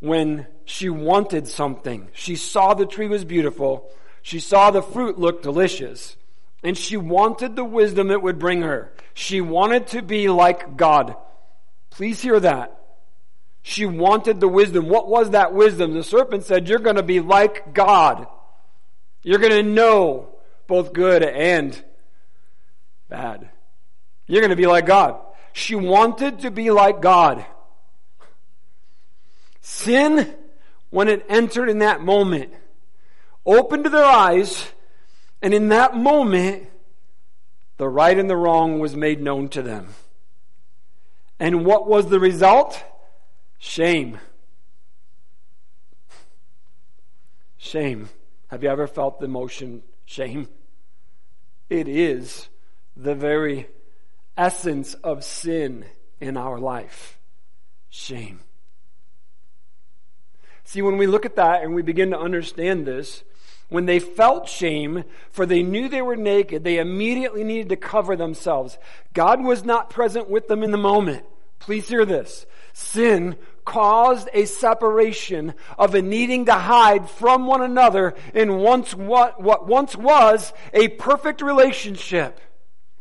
when 0.00 0.48
she 0.64 0.88
wanted 0.88 1.48
something. 1.48 2.08
She 2.12 2.36
saw 2.36 2.74
the 2.74 2.86
tree 2.86 3.08
was 3.08 3.24
beautiful. 3.24 3.90
She 4.22 4.40
saw 4.40 4.70
the 4.70 4.82
fruit 4.82 5.18
looked 5.18 5.42
delicious. 5.42 6.16
And 6.62 6.78
she 6.78 6.96
wanted 6.96 7.56
the 7.56 7.64
wisdom 7.64 8.10
it 8.10 8.22
would 8.22 8.38
bring 8.38 8.62
her. 8.62 8.92
She 9.14 9.40
wanted 9.40 9.88
to 9.88 10.02
be 10.02 10.28
like 10.28 10.76
God. 10.76 11.16
Please 11.90 12.22
hear 12.22 12.38
that. 12.38 12.78
She 13.62 13.86
wanted 13.86 14.40
the 14.40 14.48
wisdom. 14.48 14.88
What 14.88 15.08
was 15.08 15.30
that 15.30 15.52
wisdom? 15.52 15.94
The 15.94 16.02
serpent 16.02 16.44
said, 16.44 16.68
You're 16.68 16.78
going 16.78 16.96
to 16.96 17.02
be 17.02 17.20
like 17.20 17.74
God. 17.74 18.26
You're 19.22 19.38
going 19.38 19.52
to 19.52 19.62
know 19.62 20.34
both 20.66 20.92
good 20.92 21.22
and 21.22 21.80
bad. 23.08 23.48
You're 24.26 24.40
going 24.40 24.50
to 24.50 24.56
be 24.56 24.66
like 24.66 24.86
God. 24.86 25.20
She 25.52 25.74
wanted 25.74 26.40
to 26.40 26.50
be 26.50 26.70
like 26.70 27.00
God. 27.02 27.44
Sin, 29.60 30.34
when 30.92 31.08
it 31.08 31.24
entered 31.26 31.70
in 31.70 31.78
that 31.78 32.02
moment, 32.02 32.52
opened 33.46 33.86
their 33.86 34.04
eyes, 34.04 34.70
and 35.40 35.54
in 35.54 35.70
that 35.70 35.96
moment, 35.96 36.68
the 37.78 37.88
right 37.88 38.18
and 38.18 38.28
the 38.28 38.36
wrong 38.36 38.78
was 38.78 38.94
made 38.94 39.18
known 39.18 39.48
to 39.48 39.62
them. 39.62 39.88
And 41.40 41.64
what 41.64 41.88
was 41.88 42.10
the 42.10 42.20
result? 42.20 42.84
Shame. 43.58 44.18
Shame. 47.56 48.10
Have 48.48 48.62
you 48.62 48.68
ever 48.68 48.86
felt 48.86 49.18
the 49.18 49.24
emotion 49.24 49.82
shame? 50.04 50.46
It 51.70 51.88
is 51.88 52.50
the 52.98 53.14
very 53.14 53.66
essence 54.36 54.92
of 54.92 55.24
sin 55.24 55.86
in 56.20 56.36
our 56.36 56.58
life. 56.58 57.18
Shame. 57.88 58.40
See, 60.64 60.82
when 60.82 60.96
we 60.96 61.06
look 61.06 61.26
at 61.26 61.36
that 61.36 61.62
and 61.62 61.74
we 61.74 61.82
begin 61.82 62.10
to 62.10 62.18
understand 62.18 62.86
this, 62.86 63.24
when 63.68 63.86
they 63.86 63.98
felt 63.98 64.48
shame, 64.48 65.04
for 65.30 65.46
they 65.46 65.62
knew 65.62 65.88
they 65.88 66.02
were 66.02 66.16
naked, 66.16 66.62
they 66.62 66.78
immediately 66.78 67.42
needed 67.42 67.70
to 67.70 67.76
cover 67.76 68.16
themselves. 68.16 68.78
God 69.14 69.42
was 69.42 69.64
not 69.64 69.90
present 69.90 70.28
with 70.28 70.46
them 70.46 70.62
in 70.62 70.70
the 70.70 70.78
moment. 70.78 71.24
Please 71.58 71.88
hear 71.88 72.04
this. 72.04 72.44
Sin 72.74 73.36
caused 73.64 74.28
a 74.32 74.44
separation 74.44 75.54
of 75.78 75.94
a 75.94 76.02
needing 76.02 76.46
to 76.46 76.54
hide 76.54 77.08
from 77.08 77.46
one 77.46 77.62
another 77.62 78.14
in 78.34 78.58
once 78.58 78.94
what, 78.94 79.40
what 79.40 79.66
once 79.66 79.96
was 79.96 80.52
a 80.72 80.88
perfect 80.88 81.40
relationship 81.40 82.40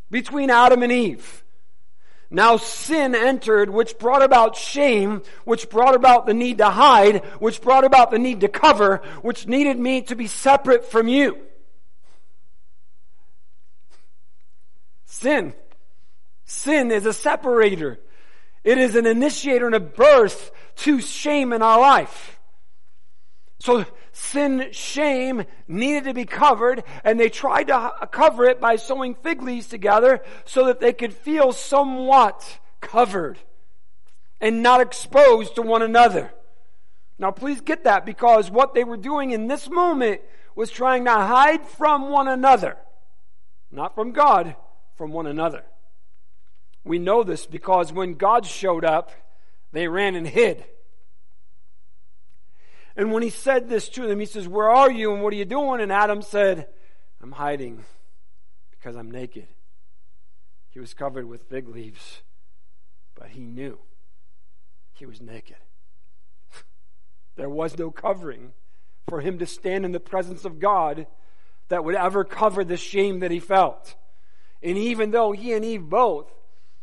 between 0.10 0.50
Adam 0.50 0.84
and 0.84 0.92
Eve. 0.92 1.44
Now 2.34 2.56
sin 2.56 3.14
entered, 3.14 3.70
which 3.70 4.00
brought 4.00 4.24
about 4.24 4.56
shame, 4.56 5.22
which 5.44 5.70
brought 5.70 5.96
about 5.96 6.26
the 6.26 6.34
need 6.34 6.60
to 6.60 6.70
hide, 6.70 7.26
which 7.40 7.62
brought 7.62 7.84
about 7.84 8.10
the 8.10 8.20
need 8.20 8.40
to 8.40 8.48
cover, 8.48 9.02
which 9.22 9.48
needed 9.48 9.78
me 9.78 10.04
to 10.04 10.16
be 10.16 10.28
separate 10.28 10.86
from 10.86 11.10
you. 11.10 11.38
Sin. 15.06 15.54
Sin 16.46 16.90
is 16.90 17.06
a 17.06 17.12
separator. 17.12 18.00
It 18.64 18.78
is 18.78 18.96
an 18.96 19.06
initiator 19.06 19.66
and 19.66 19.76
a 19.76 19.82
birth 19.82 20.52
to 20.78 21.02
shame 21.02 21.52
in 21.52 21.62
our 21.62 21.82
life. 21.82 22.40
So 23.62 23.86
sin, 24.12 24.70
shame 24.72 25.44
needed 25.68 26.06
to 26.06 26.16
be 26.16 26.26
covered 26.26 26.84
and 27.04 27.20
they 27.20 27.30
tried 27.30 27.68
to 27.68 27.92
cover 28.12 28.46
it 28.46 28.60
by 28.60 28.78
sewing 28.78 29.14
fig 29.14 29.44
leaves 29.44 29.68
together 29.68 30.24
so 30.46 30.66
that 30.66 30.80
they 30.80 30.94
could 30.94 31.14
feel 31.14 31.52
somewhat 31.52 32.58
covered 32.80 33.38
and 34.40 34.64
not 34.64 34.82
exposed 34.82 35.54
to 35.56 35.62
one 35.62 35.84
another. 35.84 36.34
Now 37.20 37.30
please 37.30 37.62
get 37.62 37.84
that 37.84 38.04
because 38.04 38.50
what 38.50 38.74
they 38.74 38.84
were 38.84 38.98
doing 38.98 39.30
in 39.30 39.46
this 39.46 39.70
moment 39.70 40.22
was 40.56 40.72
trying 40.72 41.06
to 41.06 41.12
hide 41.12 41.68
from 41.68 42.10
one 42.10 42.28
another. 42.28 42.78
Not 43.72 43.94
from 43.94 44.12
God, 44.12 44.56
from 44.96 45.12
one 45.12 45.28
another. 45.28 45.64
We 46.84 46.98
know 46.98 47.22
this 47.22 47.46
because 47.46 47.94
when 47.94 48.16
God 48.16 48.48
showed 48.48 48.84
up, 48.84 49.12
they 49.72 49.88
ran 49.88 50.16
and 50.16 50.28
hid. 50.28 50.66
And 52.96 53.12
when 53.12 53.24
he 53.24 53.30
said 53.30 53.70
this 53.70 53.90
to 53.90 54.08
them, 54.08 54.20
he 54.20 54.26
says, 54.26 54.48
Where 54.48 54.70
are 54.70 54.92
you 54.92 55.14
and 55.14 55.24
what 55.24 55.34
are 55.34 55.38
you 55.38 55.46
doing? 55.46 55.82
And 55.82 55.92
Adam 55.92 56.22
said, 56.22 56.68
I'm 57.22 57.32
hiding 57.32 57.84
because 58.72 58.96
I'm 58.96 59.12
naked. 59.12 59.48
He 60.70 60.80
was 60.80 60.94
covered 60.94 61.26
with 61.26 61.44
fig 61.50 61.68
leaves, 61.68 62.22
but 63.16 63.30
he 63.30 63.42
knew 63.42 63.78
he 64.94 65.06
was 65.06 65.22
naked. 65.22 65.58
there 67.36 67.50
was 67.50 67.78
no 67.78 67.92
covering 67.92 68.54
for 69.08 69.22
him 69.22 69.40
to 69.40 69.46
stand 69.46 69.86
in 69.86 69.92
the 69.92 70.00
presence 70.00 70.46
of 70.46 70.60
God 70.60 71.08
that 71.70 71.84
would 71.84 71.96
ever 71.96 72.24
cover 72.24 72.64
the 72.64 72.78
shame 72.78 73.20
that 73.20 73.32
he 73.32 73.40
felt. 73.40 73.96
And 74.64 74.78
even 74.78 75.12
though 75.12 75.32
he 75.32 75.54
and 75.54 75.66
Eve 75.66 75.90
both 75.90 76.32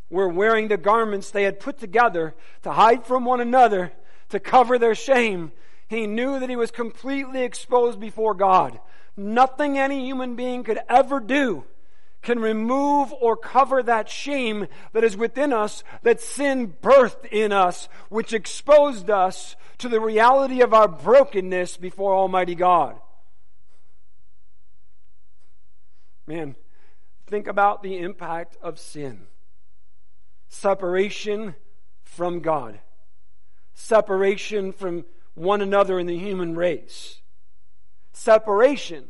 were 0.09 0.27
wearing 0.27 0.67
the 0.67 0.77
garments 0.77 1.31
they 1.31 1.43
had 1.43 1.59
put 1.59 1.77
together 1.79 2.35
to 2.63 2.71
hide 2.71 3.05
from 3.05 3.25
one 3.25 3.39
another, 3.39 3.91
to 4.29 4.39
cover 4.39 4.77
their 4.77 4.95
shame, 4.95 5.51
he 5.89 6.05
knew 6.05 6.39
that 6.39 6.49
he 6.49 6.55
was 6.55 6.69
completely 6.69 7.41
exposed 7.41 7.99
before 7.99 8.35
God. 8.35 8.79
Nothing 9.17 9.77
any 9.77 10.05
human 10.05 10.35
being 10.35 10.63
could 10.63 10.79
ever 10.87 11.19
do 11.19 11.65
can 12.21 12.39
remove 12.39 13.11
or 13.13 13.35
cover 13.35 13.81
that 13.81 14.07
shame 14.07 14.67
that 14.93 15.03
is 15.03 15.17
within 15.17 15.51
us, 15.51 15.83
that 16.03 16.21
sin 16.21 16.75
birthed 16.81 17.25
in 17.31 17.51
us, 17.51 17.89
which 18.09 18.33
exposed 18.33 19.09
us 19.09 19.55
to 19.79 19.89
the 19.89 19.99
reality 19.99 20.61
of 20.61 20.75
our 20.75 20.87
brokenness 20.87 21.77
before 21.77 22.13
Almighty 22.13 22.55
God. 22.55 22.95
Man, 26.27 26.55
think 27.25 27.47
about 27.47 27.81
the 27.81 27.97
impact 27.97 28.57
of 28.61 28.77
sin 28.77 29.25
separation 30.49 31.55
from 32.03 32.41
God, 32.41 32.79
separation 33.73 34.71
from 34.71 35.05
one 35.35 35.61
another 35.61 35.99
in 35.99 36.07
the 36.07 36.17
human 36.17 36.55
race. 36.55 37.21
Separation 38.13 39.05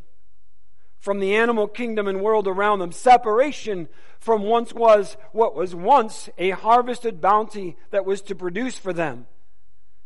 from 1.00 1.20
the 1.20 1.36
animal 1.36 1.68
kingdom 1.68 2.08
and 2.08 2.22
world 2.22 2.48
around 2.48 2.80
them. 2.80 2.92
Separation 2.92 3.88
from 4.20 4.44
once 4.44 4.74
was 4.74 5.18
what 5.32 5.56
was 5.56 5.74
once 5.74 6.30
a 6.38 6.52
harvested 6.52 7.22
bounty 7.22 7.78
that 7.92 8.06
was 8.06 8.22
to 8.24 8.36
produce 8.36 8.78
for 8.78 8.94
them. 8.94 9.26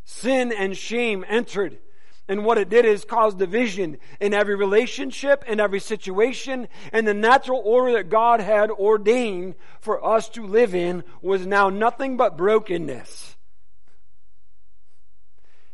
Sin 0.05 0.51
and 0.51 0.77
shame 0.77 1.25
entered. 1.27 1.79
And 2.27 2.45
what 2.45 2.57
it 2.57 2.69
did 2.69 2.85
is 2.85 3.03
cause 3.03 3.35
division 3.35 3.97
in 4.21 4.33
every 4.33 4.55
relationship, 4.55 5.43
in 5.45 5.59
every 5.59 5.81
situation, 5.81 6.69
and 6.93 7.05
the 7.05 7.13
natural 7.13 7.61
order 7.65 7.93
that 7.93 8.09
God 8.09 8.39
had 8.39 8.71
ordained 8.71 9.55
for 9.81 10.05
us 10.05 10.29
to 10.29 10.45
live 10.45 10.73
in 10.73 11.03
was 11.21 11.45
now 11.45 11.69
nothing 11.69 12.15
but 12.15 12.37
brokenness. 12.37 13.32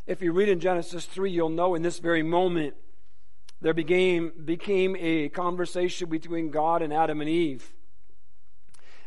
If 0.10 0.24
you 0.24 0.32
read 0.32 0.50
in 0.50 0.60
Genesis 0.60 1.06
3, 1.06 1.30
you'll 1.30 1.50
know 1.50 1.76
in 1.76 1.84
this 1.84 2.00
very 2.00 2.24
moment 2.24 2.74
there 3.62 3.76
became, 3.76 4.32
became 4.44 4.96
a 5.00 5.30
conversation 5.30 6.10
between 6.10 6.50
God 6.50 6.82
and 6.82 6.92
Adam 6.92 7.22
and 7.22 7.30
Eve. 7.30 7.72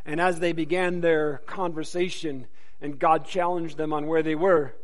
And 0.06 0.20
as 0.20 0.38
they 0.38 0.52
began 0.52 1.00
their 1.00 1.38
conversation 1.38 2.46
and 2.80 3.00
God 3.00 3.26
challenged 3.26 3.78
them 3.78 3.92
on 3.92 4.06
where 4.06 4.22
they 4.22 4.36
were, 4.36 4.76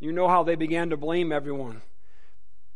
you 0.00 0.10
know 0.10 0.26
how 0.26 0.42
they 0.42 0.56
began 0.56 0.90
to 0.90 0.96
blame 0.96 1.30
everyone. 1.30 1.82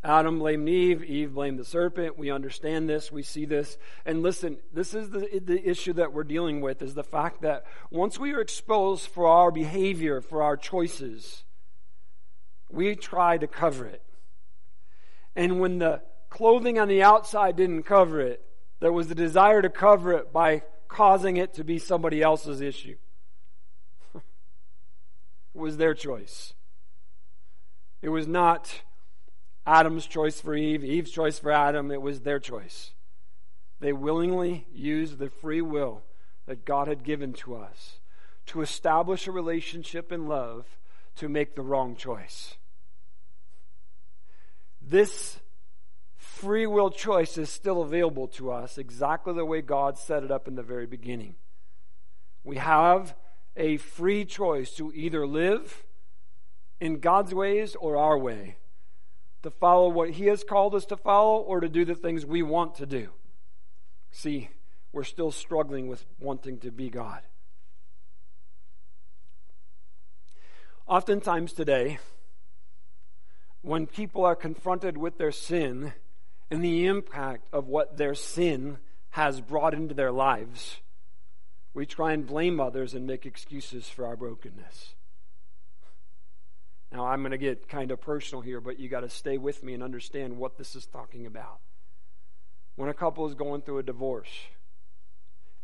Adam 0.04 0.38
blamed 0.38 0.68
Eve, 0.68 1.02
Eve 1.02 1.34
blamed 1.34 1.58
the 1.58 1.64
serpent. 1.64 2.16
We 2.16 2.30
understand 2.30 2.88
this, 2.88 3.10
we 3.10 3.24
see 3.24 3.44
this. 3.44 3.76
And 4.06 4.22
listen, 4.22 4.58
this 4.72 4.94
is 4.94 5.10
the, 5.10 5.42
the 5.44 5.68
issue 5.68 5.94
that 5.94 6.12
we're 6.12 6.22
dealing 6.22 6.60
with 6.60 6.80
is 6.80 6.94
the 6.94 7.02
fact 7.02 7.42
that 7.42 7.64
once 7.90 8.20
we 8.20 8.32
are 8.34 8.40
exposed 8.40 9.08
for 9.08 9.26
our 9.26 9.50
behavior, 9.50 10.20
for 10.20 10.44
our 10.44 10.56
choices, 10.56 11.43
we 12.74 12.96
try 12.96 13.38
to 13.38 13.46
cover 13.46 13.86
it. 13.86 14.02
And 15.36 15.60
when 15.60 15.78
the 15.78 16.02
clothing 16.30 16.78
on 16.78 16.88
the 16.88 17.02
outside 17.02 17.56
didn't 17.56 17.84
cover 17.84 18.20
it, 18.20 18.44
there 18.80 18.92
was 18.92 19.08
the 19.08 19.14
desire 19.14 19.62
to 19.62 19.70
cover 19.70 20.12
it 20.12 20.32
by 20.32 20.62
causing 20.88 21.36
it 21.36 21.54
to 21.54 21.64
be 21.64 21.78
somebody 21.78 22.22
else's 22.22 22.60
issue. 22.60 22.96
it 24.14 24.22
was 25.54 25.76
their 25.76 25.94
choice. 25.94 26.54
It 28.02 28.10
was 28.10 28.26
not 28.26 28.82
Adam's 29.66 30.06
choice 30.06 30.40
for 30.40 30.54
Eve, 30.54 30.84
Eve's 30.84 31.10
choice 31.10 31.38
for 31.38 31.50
Adam. 31.50 31.90
It 31.90 32.02
was 32.02 32.20
their 32.20 32.38
choice. 32.38 32.92
They 33.80 33.92
willingly 33.92 34.66
used 34.72 35.18
the 35.18 35.30
free 35.30 35.62
will 35.62 36.02
that 36.46 36.64
God 36.64 36.88
had 36.88 37.02
given 37.02 37.32
to 37.34 37.56
us 37.56 37.98
to 38.46 38.60
establish 38.60 39.26
a 39.26 39.32
relationship 39.32 40.12
in 40.12 40.28
love 40.28 40.66
to 41.16 41.28
make 41.28 41.54
the 41.54 41.62
wrong 41.62 41.96
choice. 41.96 42.56
This 44.88 45.38
free 46.16 46.66
will 46.66 46.90
choice 46.90 47.38
is 47.38 47.48
still 47.48 47.82
available 47.82 48.28
to 48.28 48.50
us 48.50 48.76
exactly 48.78 49.32
the 49.32 49.44
way 49.44 49.62
God 49.62 49.98
set 49.98 50.22
it 50.22 50.30
up 50.30 50.46
in 50.46 50.54
the 50.54 50.62
very 50.62 50.86
beginning. 50.86 51.36
We 52.42 52.56
have 52.56 53.14
a 53.56 53.78
free 53.78 54.24
choice 54.24 54.72
to 54.72 54.92
either 54.94 55.26
live 55.26 55.84
in 56.80 57.00
God's 57.00 57.32
ways 57.32 57.76
or 57.76 57.96
our 57.96 58.18
way, 58.18 58.56
to 59.42 59.50
follow 59.50 59.88
what 59.88 60.10
He 60.10 60.26
has 60.26 60.44
called 60.44 60.74
us 60.74 60.84
to 60.86 60.96
follow 60.96 61.40
or 61.40 61.60
to 61.60 61.68
do 61.68 61.84
the 61.84 61.94
things 61.94 62.26
we 62.26 62.42
want 62.42 62.74
to 62.76 62.86
do. 62.86 63.08
See, 64.10 64.50
we're 64.92 65.04
still 65.04 65.30
struggling 65.30 65.88
with 65.88 66.04
wanting 66.20 66.58
to 66.58 66.70
be 66.70 66.90
God. 66.90 67.22
Oftentimes 70.86 71.52
today, 71.54 71.98
when 73.64 73.86
people 73.86 74.26
are 74.26 74.36
confronted 74.36 74.98
with 74.98 75.16
their 75.16 75.32
sin 75.32 75.94
and 76.50 76.62
the 76.62 76.84
impact 76.84 77.48
of 77.50 77.66
what 77.66 77.96
their 77.96 78.14
sin 78.14 78.76
has 79.10 79.40
brought 79.40 79.72
into 79.72 79.94
their 79.94 80.12
lives, 80.12 80.80
we 81.72 81.86
try 81.86 82.12
and 82.12 82.26
blame 82.26 82.60
others 82.60 82.92
and 82.92 83.06
make 83.06 83.24
excuses 83.24 83.88
for 83.88 84.04
our 84.04 84.16
brokenness. 84.16 84.94
Now, 86.92 87.06
I'm 87.06 87.22
going 87.22 87.32
to 87.32 87.38
get 87.38 87.66
kind 87.66 87.90
of 87.90 88.02
personal 88.02 88.42
here, 88.42 88.60
but 88.60 88.78
you 88.78 88.90
got 88.90 89.00
to 89.00 89.08
stay 89.08 89.38
with 89.38 89.62
me 89.64 89.72
and 89.72 89.82
understand 89.82 90.36
what 90.36 90.58
this 90.58 90.76
is 90.76 90.84
talking 90.84 91.24
about. 91.24 91.58
When 92.76 92.90
a 92.90 92.94
couple 92.94 93.26
is 93.26 93.34
going 93.34 93.62
through 93.62 93.78
a 93.78 93.82
divorce, 93.82 94.28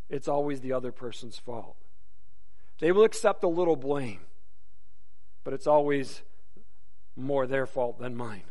it's 0.09 0.26
always 0.26 0.62
the 0.62 0.73
other 0.73 0.90
person's 0.90 1.38
fault. 1.38 1.76
They 2.78 2.92
will 2.92 3.04
accept 3.04 3.45
a 3.45 3.49
little 3.49 3.76
blame, 3.76 4.21
but 5.45 5.52
it's 5.52 5.66
always 5.66 6.23
more 7.17 7.47
their 7.47 7.67
fault 7.67 7.99
than 7.99 8.17
mine. 8.17 8.45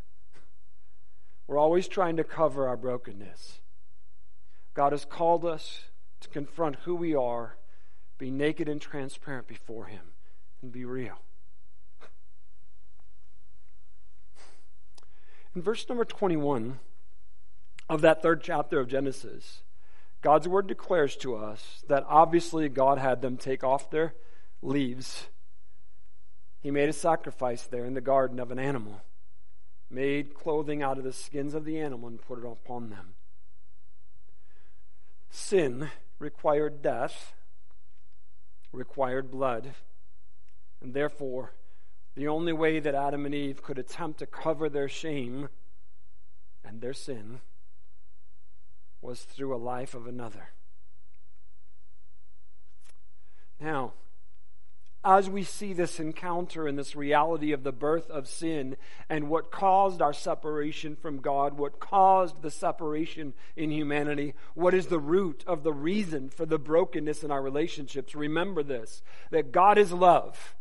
We're 1.47 1.57
always 1.57 1.87
trying 1.87 2.17
to 2.17 2.23
cover 2.23 2.67
our 2.67 2.77
brokenness. 2.77 3.59
God 4.73 4.91
has 4.91 5.05
called 5.05 5.45
us 5.45 5.81
to 6.19 6.29
confront 6.29 6.77
who 6.83 6.95
we 6.95 7.15
are, 7.15 7.57
be 8.17 8.29
naked 8.29 8.69
and 8.69 8.81
transparent 8.81 9.47
before 9.47 9.85
Him, 9.85 10.13
and 10.61 10.71
be 10.71 10.85
real. 10.85 11.19
In 15.55 15.61
verse 15.61 15.87
number 15.89 16.05
21 16.05 16.79
of 17.89 18.01
that 18.01 18.21
third 18.21 18.43
chapter 18.43 18.79
of 18.79 18.87
Genesis, 18.87 19.63
God's 20.21 20.47
word 20.47 20.67
declares 20.67 21.15
to 21.17 21.35
us 21.35 21.83
that 21.87 22.05
obviously 22.07 22.69
God 22.69 22.99
had 22.99 23.21
them 23.21 23.37
take 23.37 23.63
off 23.63 23.89
their 23.89 24.13
leaves. 24.61 25.27
He 26.61 26.71
made 26.71 26.89
a 26.89 26.93
sacrifice 26.93 27.63
there 27.63 27.85
in 27.85 27.93
the 27.93 28.01
garden 28.01 28.39
of 28.39 28.51
an 28.51 28.59
animal, 28.59 29.01
made 29.89 30.33
clothing 30.33 30.83
out 30.83 30.97
of 30.97 31.03
the 31.03 31.13
skins 31.13 31.53
of 31.53 31.65
the 31.65 31.79
animal, 31.79 32.09
and 32.09 32.21
put 32.21 32.39
it 32.39 32.45
upon 32.45 32.89
them. 32.89 33.13
Sin 35.29 35.89
required 36.19 36.81
death, 36.81 37.33
required 38.71 39.31
blood, 39.31 39.71
and 40.81 40.93
therefore, 40.93 41.53
the 42.15 42.27
only 42.27 42.51
way 42.51 42.79
that 42.79 42.95
Adam 42.95 43.25
and 43.25 43.33
Eve 43.33 43.63
could 43.63 43.79
attempt 43.79 44.19
to 44.19 44.25
cover 44.25 44.67
their 44.67 44.89
shame 44.89 45.49
and 46.65 46.81
their 46.81 46.93
sin 46.93 47.39
was 49.01 49.21
through 49.21 49.55
a 49.55 49.57
life 49.57 49.93
of 49.93 50.07
another. 50.07 50.49
Now, 53.59 53.93
as 55.03 55.29
we 55.29 55.43
see 55.43 55.71
this 55.71 55.99
encounter 55.99 56.67
and 56.67 56.77
this 56.77 56.95
reality 56.95 57.53
of 57.53 57.63
the 57.63 57.71
birth 57.71 58.09
of 58.09 58.27
sin 58.27 58.75
and 59.09 59.29
what 59.29 59.51
caused 59.51 60.01
our 60.01 60.11
separation 60.11 60.95
from 60.95 61.19
God, 61.19 61.57
what 61.57 61.79
caused 61.79 62.41
the 62.41 62.51
separation 62.51 63.33
in 63.55 63.71
humanity, 63.71 64.33
what 64.55 64.73
is 64.73 64.87
the 64.87 64.99
root 64.99 65.43
of 65.47 65.63
the 65.63 65.73
reason 65.73 66.29
for 66.29 66.45
the 66.45 66.59
brokenness 66.59 67.23
in 67.23 67.31
our 67.31 67.41
relationships, 67.41 68.13
remember 68.13 68.61
this 68.61 69.01
that 69.31 69.51
God 69.53 69.77
is 69.77 69.93
love. 69.93 70.55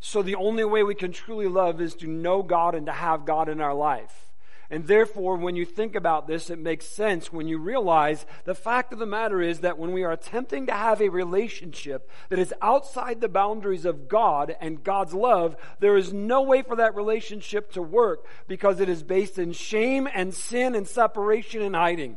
So 0.00 0.22
the 0.22 0.34
only 0.34 0.64
way 0.64 0.82
we 0.82 0.94
can 0.94 1.12
truly 1.12 1.46
love 1.46 1.80
is 1.80 1.94
to 1.96 2.06
know 2.06 2.42
God 2.42 2.74
and 2.74 2.86
to 2.86 2.92
have 2.92 3.26
God 3.26 3.48
in 3.48 3.60
our 3.60 3.74
life. 3.74 4.29
And 4.72 4.86
therefore, 4.86 5.36
when 5.36 5.56
you 5.56 5.64
think 5.64 5.96
about 5.96 6.28
this, 6.28 6.48
it 6.48 6.58
makes 6.58 6.86
sense 6.86 7.32
when 7.32 7.48
you 7.48 7.58
realize 7.58 8.24
the 8.44 8.54
fact 8.54 8.92
of 8.92 9.00
the 9.00 9.06
matter 9.06 9.42
is 9.42 9.60
that 9.60 9.78
when 9.78 9.90
we 9.90 10.04
are 10.04 10.12
attempting 10.12 10.66
to 10.66 10.72
have 10.72 11.02
a 11.02 11.08
relationship 11.08 12.08
that 12.28 12.38
is 12.38 12.54
outside 12.62 13.20
the 13.20 13.28
boundaries 13.28 13.84
of 13.84 14.08
God 14.08 14.54
and 14.60 14.84
God's 14.84 15.12
love, 15.12 15.56
there 15.80 15.96
is 15.96 16.12
no 16.12 16.42
way 16.42 16.62
for 16.62 16.76
that 16.76 16.94
relationship 16.94 17.72
to 17.72 17.82
work 17.82 18.24
because 18.46 18.78
it 18.78 18.88
is 18.88 19.02
based 19.02 19.40
in 19.40 19.50
shame 19.50 20.08
and 20.14 20.32
sin 20.32 20.76
and 20.76 20.86
separation 20.86 21.62
and 21.62 21.74
hiding. 21.74 22.16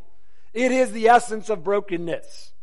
It 0.53 0.71
is 0.71 0.91
the 0.91 1.07
essence 1.07 1.49
of 1.49 1.63
brokenness. 1.63 2.51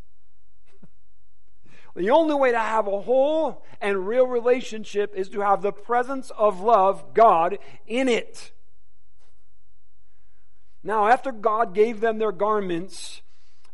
The 1.96 2.10
only 2.10 2.36
way 2.36 2.52
to 2.52 2.58
have 2.58 2.86
a 2.86 3.00
whole 3.00 3.64
and 3.80 4.06
real 4.06 4.24
relationship 4.24 5.12
is 5.16 5.28
to 5.30 5.40
have 5.40 5.60
the 5.60 5.72
presence 5.72 6.30
of 6.38 6.60
love, 6.60 7.14
God, 7.14 7.58
in 7.88 8.08
it. 8.08 8.52
Now, 10.82 11.08
after 11.08 11.32
God 11.32 11.74
gave 11.74 12.00
them 12.00 12.18
their 12.18 12.32
garments, 12.32 13.22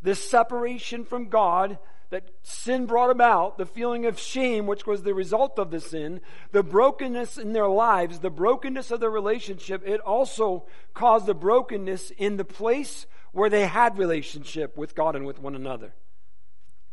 this 0.02 0.22
separation 0.28 1.04
from 1.04 1.28
God 1.28 1.78
that 2.10 2.28
sin 2.42 2.86
brought 2.86 3.10
about, 3.10 3.58
the 3.58 3.66
feeling 3.66 4.06
of 4.06 4.18
shame, 4.18 4.66
which 4.66 4.86
was 4.86 5.02
the 5.02 5.14
result 5.14 5.58
of 5.58 5.70
the 5.70 5.80
sin, 5.80 6.20
the 6.52 6.62
brokenness 6.62 7.36
in 7.36 7.52
their 7.52 7.68
lives, 7.68 8.20
the 8.20 8.30
brokenness 8.30 8.90
of 8.90 9.00
their 9.00 9.10
relationship, 9.10 9.82
it 9.84 10.00
also 10.00 10.66
caused 10.94 11.28
a 11.28 11.34
brokenness 11.34 12.12
in 12.12 12.36
the 12.36 12.44
place 12.44 13.06
where 13.32 13.50
they 13.50 13.66
had 13.66 13.98
relationship 13.98 14.76
with 14.76 14.94
God 14.94 15.16
and 15.16 15.26
with 15.26 15.40
one 15.40 15.56
another. 15.56 15.94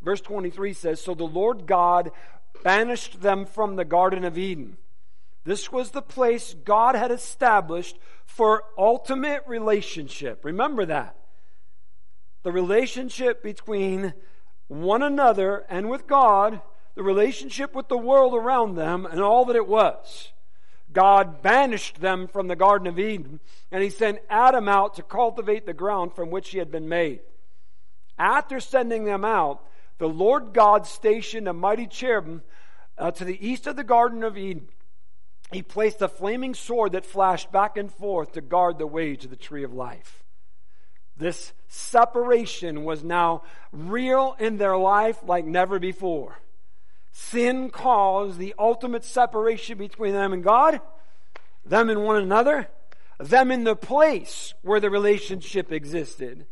Verse 0.01 0.21
23 0.21 0.73
says, 0.73 0.99
So 0.99 1.13
the 1.13 1.23
Lord 1.23 1.67
God 1.67 2.11
banished 2.63 3.21
them 3.21 3.45
from 3.45 3.75
the 3.75 3.85
Garden 3.85 4.25
of 4.25 4.37
Eden 4.37 4.77
this 5.43 5.71
was 5.71 5.91
the 5.91 6.01
place 6.01 6.55
God 6.63 6.95
had 6.95 7.11
established 7.11 7.97
for 8.25 8.63
ultimate 8.77 9.43
relationship. 9.45 10.45
Remember 10.45 10.85
that. 10.85 11.15
The 12.43 12.51
relationship 12.51 13.43
between 13.43 14.13
one 14.67 15.03
another 15.03 15.65
and 15.69 15.89
with 15.89 16.07
God, 16.07 16.61
the 16.95 17.03
relationship 17.03 17.75
with 17.75 17.89
the 17.89 17.97
world 17.97 18.33
around 18.33 18.75
them, 18.75 19.05
and 19.05 19.21
all 19.21 19.45
that 19.45 19.55
it 19.55 19.67
was. 19.67 20.31
God 20.91 21.41
banished 21.41 21.99
them 21.99 22.27
from 22.27 22.47
the 22.47 22.55
Garden 22.55 22.87
of 22.87 22.99
Eden, 22.99 23.39
and 23.71 23.83
He 23.83 23.89
sent 23.89 24.19
Adam 24.29 24.69
out 24.69 24.95
to 24.95 25.03
cultivate 25.03 25.65
the 25.65 25.73
ground 25.73 26.13
from 26.13 26.29
which 26.29 26.49
he 26.49 26.59
had 26.59 26.71
been 26.71 26.87
made. 26.87 27.19
After 28.17 28.59
sending 28.59 29.05
them 29.05 29.25
out, 29.25 29.63
the 29.97 30.07
Lord 30.07 30.53
God 30.53 30.85
stationed 30.85 31.47
a 31.47 31.53
mighty 31.53 31.87
cherubim 31.87 32.43
uh, 32.97 33.11
to 33.11 33.25
the 33.25 33.45
east 33.45 33.65
of 33.67 33.75
the 33.75 33.83
Garden 33.83 34.23
of 34.23 34.37
Eden 34.37 34.67
he 35.51 35.61
placed 35.61 36.01
a 36.01 36.07
flaming 36.07 36.53
sword 36.53 36.93
that 36.93 37.05
flashed 37.05 37.51
back 37.51 37.77
and 37.77 37.91
forth 37.91 38.31
to 38.33 38.41
guard 38.41 38.77
the 38.77 38.87
way 38.87 39.15
to 39.15 39.27
the 39.27 39.35
tree 39.35 39.63
of 39.63 39.73
life. 39.73 40.23
This 41.15 41.53
separation 41.67 42.83
was 42.83 43.03
now 43.03 43.43
real 43.71 44.35
in 44.39 44.57
their 44.57 44.77
life 44.77 45.19
like 45.25 45.45
never 45.45 45.79
before. 45.79 46.39
Sin 47.11 47.69
caused 47.69 48.39
the 48.39 48.55
ultimate 48.57 49.03
separation 49.03 49.77
between 49.77 50.13
them 50.13 50.33
and 50.33 50.43
God, 50.43 50.81
them 51.63 51.89
and 51.89 52.03
one 52.03 52.15
another, 52.15 52.67
them 53.19 53.51
in 53.51 53.63
the 53.63 53.75
place 53.75 54.55
where 54.63 54.79
the 54.79 54.89
relationship 54.89 55.71
existed, 55.71 56.47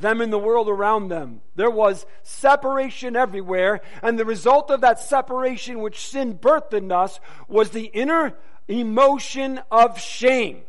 them 0.00 0.20
in 0.20 0.30
the 0.30 0.38
world 0.38 0.68
around 0.68 1.08
them. 1.08 1.40
There 1.56 1.70
was 1.70 2.06
separation 2.22 3.16
everywhere, 3.16 3.80
and 4.02 4.18
the 4.18 4.24
result 4.24 4.70
of 4.70 4.80
that 4.80 5.00
separation 5.00 5.80
which 5.80 6.08
sin 6.08 6.38
birthed 6.38 6.74
in 6.74 6.90
us 6.90 7.20
was 7.48 7.70
the 7.70 7.86
inner 7.86 8.34
emotion 8.68 9.60
of 9.70 10.00
shame. 10.00 10.62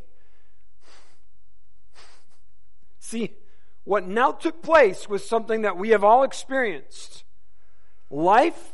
See, 2.99 3.35
what 3.83 4.07
now 4.07 4.31
took 4.31 4.61
place 4.61 5.09
was 5.09 5.27
something 5.27 5.63
that 5.63 5.77
we 5.77 5.89
have 5.89 6.03
all 6.03 6.23
experienced. 6.23 7.23
Life 8.09 8.73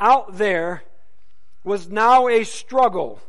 out 0.00 0.38
there 0.38 0.82
was 1.64 1.88
now 1.88 2.28
a 2.28 2.44
struggle. 2.44 3.20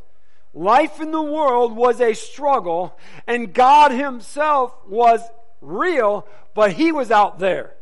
Life 0.52 1.00
in 1.00 1.12
the 1.12 1.22
world 1.22 1.76
was 1.76 2.00
a 2.00 2.14
struggle, 2.14 2.98
and 3.26 3.54
God 3.54 3.92
Himself 3.92 4.74
was 4.88 5.20
real, 5.60 6.26
but 6.54 6.72
he 6.72 6.92
was 6.92 7.10
out 7.10 7.38
there. 7.38 7.74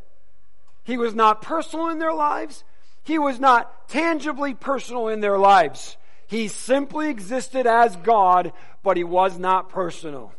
He 0.85 0.97
was 0.97 1.15
not 1.15 1.43
personal 1.43 1.89
in 1.89 1.99
their 1.99 2.15
lives. 2.15 2.65
He 3.03 3.19
was 3.19 3.39
not 3.39 3.89
tangibly 3.89 4.55
personal 4.55 5.09
in 5.09 5.21
their 5.21 5.39
lives. 5.39 5.97
He 6.27 6.49
simply 6.49 7.09
existed 7.09 7.67
as 7.67 7.97
God, 7.97 8.53
but 8.83 8.97
he 8.97 9.05
was 9.05 9.39
not 9.39 9.71
personal. 9.71 10.33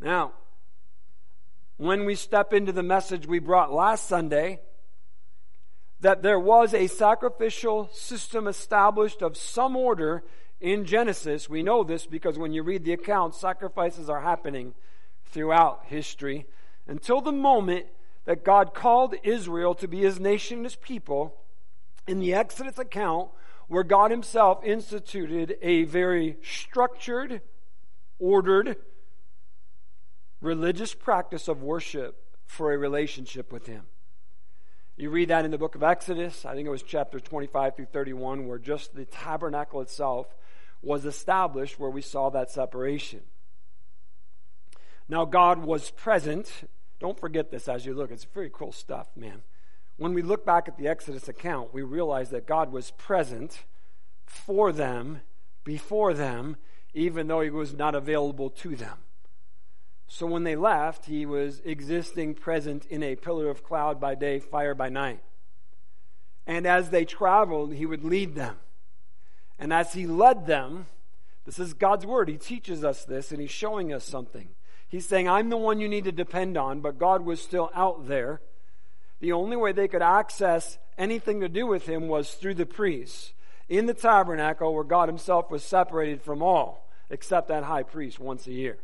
Now, 0.00 0.32
when 1.76 2.04
we 2.04 2.14
step 2.14 2.52
into 2.52 2.72
the 2.72 2.82
message 2.82 3.26
we 3.26 3.38
brought 3.38 3.72
last 3.72 4.06
Sunday, 4.06 4.60
that 6.00 6.22
there 6.22 6.38
was 6.38 6.74
a 6.74 6.86
sacrificial 6.86 7.88
system 7.92 8.46
established 8.46 9.22
of 9.22 9.36
some 9.36 9.76
order 9.76 10.22
in 10.60 10.84
Genesis. 10.84 11.48
We 11.48 11.62
know 11.62 11.84
this 11.84 12.06
because 12.06 12.38
when 12.38 12.52
you 12.52 12.62
read 12.62 12.84
the 12.84 12.92
account, 12.92 13.34
sacrifices 13.34 14.08
are 14.08 14.20
happening 14.20 14.74
throughout 15.30 15.84
history 15.86 16.46
until 16.86 17.20
the 17.20 17.32
moment 17.32 17.86
that 18.24 18.44
God 18.44 18.74
called 18.74 19.14
Israel 19.22 19.74
to 19.76 19.88
be 19.88 20.00
his 20.00 20.20
nation, 20.20 20.58
and 20.58 20.66
his 20.66 20.76
people. 20.76 21.36
In 22.06 22.18
the 22.18 22.34
Exodus 22.34 22.78
account, 22.78 23.30
where 23.68 23.84
God 23.84 24.10
himself 24.10 24.64
instituted 24.64 25.56
a 25.62 25.84
very 25.84 26.36
structured, 26.42 27.40
ordered, 28.18 28.76
religious 30.40 30.94
practice 30.94 31.46
of 31.46 31.62
worship 31.62 32.24
for 32.46 32.72
a 32.72 32.78
relationship 32.78 33.52
with 33.52 33.66
him. 33.66 33.84
You 34.96 35.10
read 35.10 35.28
that 35.28 35.44
in 35.44 35.50
the 35.50 35.58
book 35.58 35.76
of 35.76 35.82
Exodus, 35.82 36.44
I 36.44 36.54
think 36.54 36.66
it 36.66 36.70
was 36.70 36.82
chapter 36.82 37.20
25 37.20 37.76
through 37.76 37.86
31, 37.86 38.46
where 38.46 38.58
just 38.58 38.94
the 38.94 39.04
tabernacle 39.04 39.80
itself 39.80 40.26
was 40.82 41.04
established, 41.04 41.78
where 41.78 41.90
we 41.90 42.02
saw 42.02 42.28
that 42.30 42.50
separation. 42.50 43.20
Now, 45.10 45.24
God 45.24 45.64
was 45.64 45.90
present. 45.90 46.68
Don't 47.00 47.18
forget 47.18 47.50
this 47.50 47.66
as 47.66 47.84
you 47.84 47.94
look. 47.94 48.12
It's 48.12 48.22
very 48.22 48.48
cool 48.48 48.70
stuff, 48.70 49.08
man. 49.16 49.42
When 49.96 50.14
we 50.14 50.22
look 50.22 50.46
back 50.46 50.68
at 50.68 50.78
the 50.78 50.86
Exodus 50.86 51.26
account, 51.26 51.74
we 51.74 51.82
realize 51.82 52.30
that 52.30 52.46
God 52.46 52.70
was 52.70 52.92
present 52.92 53.64
for 54.24 54.70
them, 54.70 55.22
before 55.64 56.14
them, 56.14 56.56
even 56.94 57.26
though 57.26 57.40
he 57.40 57.50
was 57.50 57.74
not 57.74 57.96
available 57.96 58.50
to 58.50 58.76
them. 58.76 58.98
So 60.06 60.26
when 60.26 60.44
they 60.44 60.54
left, 60.54 61.06
he 61.06 61.26
was 61.26 61.60
existing 61.64 62.34
present 62.34 62.86
in 62.86 63.02
a 63.02 63.16
pillar 63.16 63.50
of 63.50 63.64
cloud 63.64 64.00
by 64.00 64.14
day, 64.14 64.38
fire 64.38 64.76
by 64.76 64.90
night. 64.90 65.22
And 66.46 66.66
as 66.66 66.90
they 66.90 67.04
traveled, 67.04 67.74
he 67.74 67.84
would 67.84 68.04
lead 68.04 68.36
them. 68.36 68.58
And 69.58 69.72
as 69.72 69.92
he 69.92 70.06
led 70.06 70.46
them, 70.46 70.86
this 71.46 71.58
is 71.58 71.74
God's 71.74 72.06
word. 72.06 72.28
He 72.28 72.38
teaches 72.38 72.84
us 72.84 73.04
this 73.04 73.32
and 73.32 73.40
he's 73.40 73.50
showing 73.50 73.92
us 73.92 74.04
something. 74.04 74.50
He's 74.90 75.06
saying, 75.06 75.28
I'm 75.28 75.50
the 75.50 75.56
one 75.56 75.80
you 75.80 75.88
need 75.88 76.04
to 76.04 76.12
depend 76.12 76.56
on, 76.56 76.80
but 76.80 76.98
God 76.98 77.24
was 77.24 77.40
still 77.40 77.70
out 77.74 78.08
there. 78.08 78.40
The 79.20 79.32
only 79.32 79.56
way 79.56 79.70
they 79.70 79.86
could 79.86 80.02
access 80.02 80.78
anything 80.98 81.40
to 81.40 81.48
do 81.48 81.64
with 81.66 81.86
him 81.86 82.08
was 82.08 82.34
through 82.34 82.54
the 82.54 82.66
priests 82.66 83.32
in 83.68 83.86
the 83.86 83.94
tabernacle 83.94 84.74
where 84.74 84.82
God 84.82 85.08
himself 85.08 85.48
was 85.48 85.62
separated 85.62 86.22
from 86.22 86.42
all, 86.42 86.88
except 87.08 87.48
that 87.48 87.62
high 87.62 87.84
priest 87.84 88.18
once 88.18 88.48
a 88.48 88.52
year. 88.52 88.78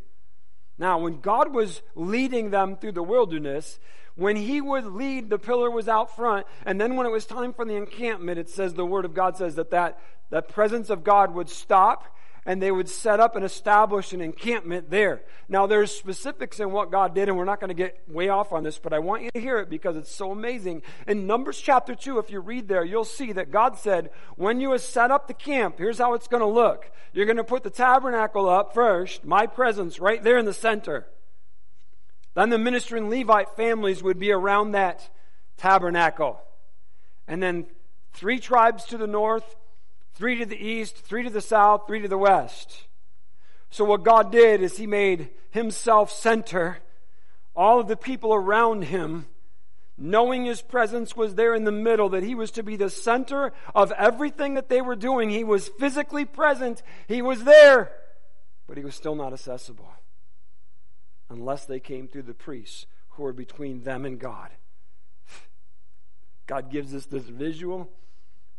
Now, 0.79 0.99
when 0.99 1.21
God 1.21 1.53
was 1.53 1.83
leading 1.97 2.51
them 2.51 2.77
through 2.77 2.93
the 2.93 3.03
wilderness, 3.03 3.81
when 4.15 4.37
he 4.37 4.61
would 4.61 4.87
lead, 4.87 5.29
the 5.29 5.39
pillar 5.39 5.71
was 5.71 5.89
out 5.89 6.15
front. 6.15 6.47
And 6.65 6.81
then 6.81 6.97
when 6.97 7.07
it 7.07 7.13
was 7.13 7.27
time 7.27 7.53
for 7.53 7.65
the 7.65 7.75
encampment, 7.75 8.39
it 8.39 8.49
says 8.49 8.75
the 8.75 8.87
word 8.87 9.05
of 9.05 9.15
God 9.15 9.37
says 9.37 9.57
that 9.57 9.71
that, 9.71 9.99
that 10.31 10.49
presence 10.49 10.89
of 10.89 11.03
God 11.03 11.35
would 11.35 11.49
stop 11.49 12.16
and 12.47 12.63
they 12.63 12.71
would 12.71 12.89
set 12.89 13.19
up 13.19 13.35
and 13.35 13.45
establish 13.45 14.13
an 14.13 14.21
encampment 14.21 14.89
there. 14.89 15.23
Now, 15.49 15.67
there's 15.67 15.91
specifics 15.91 16.61
in 16.61 16.71
what 16.71 16.93
God 16.93 17.13
did, 17.13 17.29
and 17.29 17.37
we're 17.37 17.45
not 17.45 17.59
going 17.59 17.69
to 17.69 17.75
get 17.75 18.01
way 18.09 18.29
off 18.29 18.53
on 18.53 18.63
this, 18.63 18.79
but 18.79 18.93
I 18.93 19.01
want 19.01 19.25
you 19.25 19.31
to 19.35 19.41
hear 19.41 19.59
it 19.59 19.69
because 19.69 19.97
it's 19.97 20.15
so 20.15 20.31
amazing. 20.31 20.83
In 21.09 21.27
Numbers 21.27 21.61
chapter 21.61 21.97
2, 21.97 22.19
if 22.19 22.31
you 22.31 22.39
read 22.39 22.69
there, 22.69 22.85
you'll 22.85 23.05
see 23.05 23.33
that 23.33 23.51
God 23.51 23.77
said, 23.77 24.11
when 24.37 24.61
you 24.61 24.71
have 24.71 24.81
set 24.81 25.11
up 25.11 25.27
the 25.27 25.35
camp, 25.35 25.79
here's 25.79 25.99
how 25.99 26.15
it's 26.15 26.29
going 26.29 26.41
to 26.41 26.47
look. 26.47 26.89
You're 27.13 27.27
going 27.27 27.37
to 27.37 27.45
put 27.45 27.65
the 27.65 27.71
tabernacle 27.71 28.49
up 28.49 28.73
first, 28.73 29.25
my 29.25 29.47
presence 29.47 29.99
right 29.99 30.23
there 30.23 30.39
in 30.39 30.45
the 30.45 30.55
center. 30.55 31.09
Then 32.35 32.51
the 32.51 32.59
ministering 32.59 33.11
Levite 33.11 33.57
families 33.57 34.05
would 34.05 34.21
be 34.21 34.31
around 34.31 34.73
that 34.73 35.11
tabernacle. 35.57 36.41
And 37.27 37.43
then 37.43 37.67
three 38.13 38.39
tribes 38.39 38.85
to 38.85 38.99
the 38.99 39.09
north, 39.09 39.57
three 40.17 40.37
to 40.39 40.47
the 40.47 40.57
east, 40.57 40.97
three 40.97 41.23
to 41.23 41.31
the 41.31 41.41
south, 41.41 41.87
three 41.87 42.01
to 42.01 42.09
the 42.09 42.19
west. 42.19 42.85
So 43.71 43.85
what 43.85 44.03
God 44.03 44.33
did 44.33 44.63
is 44.63 44.77
He 44.77 44.87
made 44.87 45.31
Himself 45.51 46.11
center, 46.11 46.79
all 47.55 47.81
of 47.81 47.89
the 47.89 47.97
people 47.97 48.35
around 48.35 48.83
Him, 48.83 49.27
knowing 49.99 50.45
His 50.45 50.63
presence 50.63 51.17
was 51.17 51.35
there 51.35 51.55
in 51.55 51.65
the 51.65 51.73
middle, 51.73 52.09
that 52.11 52.23
He 52.23 52.35
was 52.35 52.51
to 52.53 52.63
be 52.63 52.77
the 52.77 52.91
center 52.91 53.53
of 53.75 53.93
everything 53.93 54.55
that 54.55 54.69
they 54.69 54.81
were 54.81 54.97
doing. 54.97 55.31
He 55.31 55.45
was 55.45 55.69
physically 55.69 56.25
present. 56.25 56.83
He 57.07 57.23
was 57.23 57.45
there, 57.45 57.93
but 58.67 58.79
He 58.79 58.85
was 58.85 58.95
still 58.95 59.15
not 59.15 59.33
accessible 59.33 59.91
unless 61.29 61.67
they 61.67 61.81
came 61.81 62.09
through 62.09 62.23
the 62.23 62.35
priests 62.35 62.87
who 63.11 63.23
were 63.23 63.33
between 63.33 63.83
them 63.83 64.05
and 64.05 64.19
God. 64.19 64.51
God 66.47 66.71
gives 66.71 66.95
us 66.95 67.07
this 67.07 67.25
visual 67.25 67.91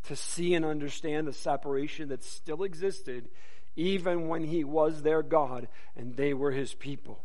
to 0.08 0.16
see 0.16 0.54
and 0.54 0.64
understand 0.64 1.26
the 1.26 1.32
separation 1.32 2.08
that 2.08 2.24
still 2.24 2.62
existed 2.62 3.28
even 3.76 4.26
when 4.26 4.42
he 4.44 4.64
was 4.64 5.02
their 5.02 5.22
God 5.22 5.68
and 5.96 6.16
they 6.16 6.34
were 6.34 6.50
his 6.50 6.74
people. 6.74 7.22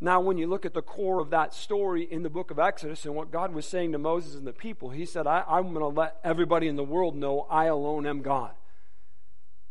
Now, 0.00 0.20
when 0.20 0.38
you 0.38 0.46
look 0.46 0.64
at 0.64 0.74
the 0.74 0.82
core 0.82 1.20
of 1.20 1.30
that 1.30 1.54
story 1.54 2.02
in 2.02 2.22
the 2.22 2.30
book 2.30 2.50
of 2.50 2.58
Exodus 2.58 3.04
and 3.04 3.14
what 3.14 3.30
God 3.30 3.54
was 3.54 3.66
saying 3.66 3.92
to 3.92 3.98
Moses 3.98 4.34
and 4.34 4.46
the 4.46 4.52
people, 4.52 4.90
he 4.90 5.06
said, 5.06 5.26
I, 5.26 5.44
am 5.48 5.72
going 5.72 5.80
to 5.80 5.86
let 5.86 6.18
everybody 6.24 6.68
in 6.68 6.76
the 6.76 6.84
world 6.84 7.16
know 7.16 7.46
I 7.50 7.66
alone 7.66 8.06
am 8.06 8.22
God. 8.22 8.52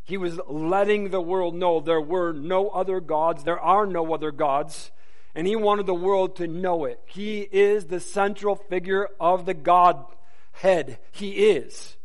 He 0.03 0.17
was 0.17 0.39
letting 0.47 1.09
the 1.09 1.21
world 1.21 1.55
know 1.55 1.79
there 1.79 2.01
were 2.01 2.33
no 2.33 2.69
other 2.69 2.99
gods, 2.99 3.43
there 3.43 3.59
are 3.59 3.85
no 3.85 4.13
other 4.13 4.31
gods, 4.31 4.91
and 5.33 5.47
he 5.47 5.55
wanted 5.55 5.85
the 5.85 5.93
world 5.93 6.35
to 6.37 6.47
know 6.47 6.85
it. 6.85 6.99
He 7.05 7.41
is 7.51 7.85
the 7.85 7.99
central 7.99 8.55
figure 8.55 9.07
of 9.19 9.45
the 9.45 9.53
God 9.53 10.05
head. 10.53 10.99
He 11.11 11.31
is. 11.31 11.97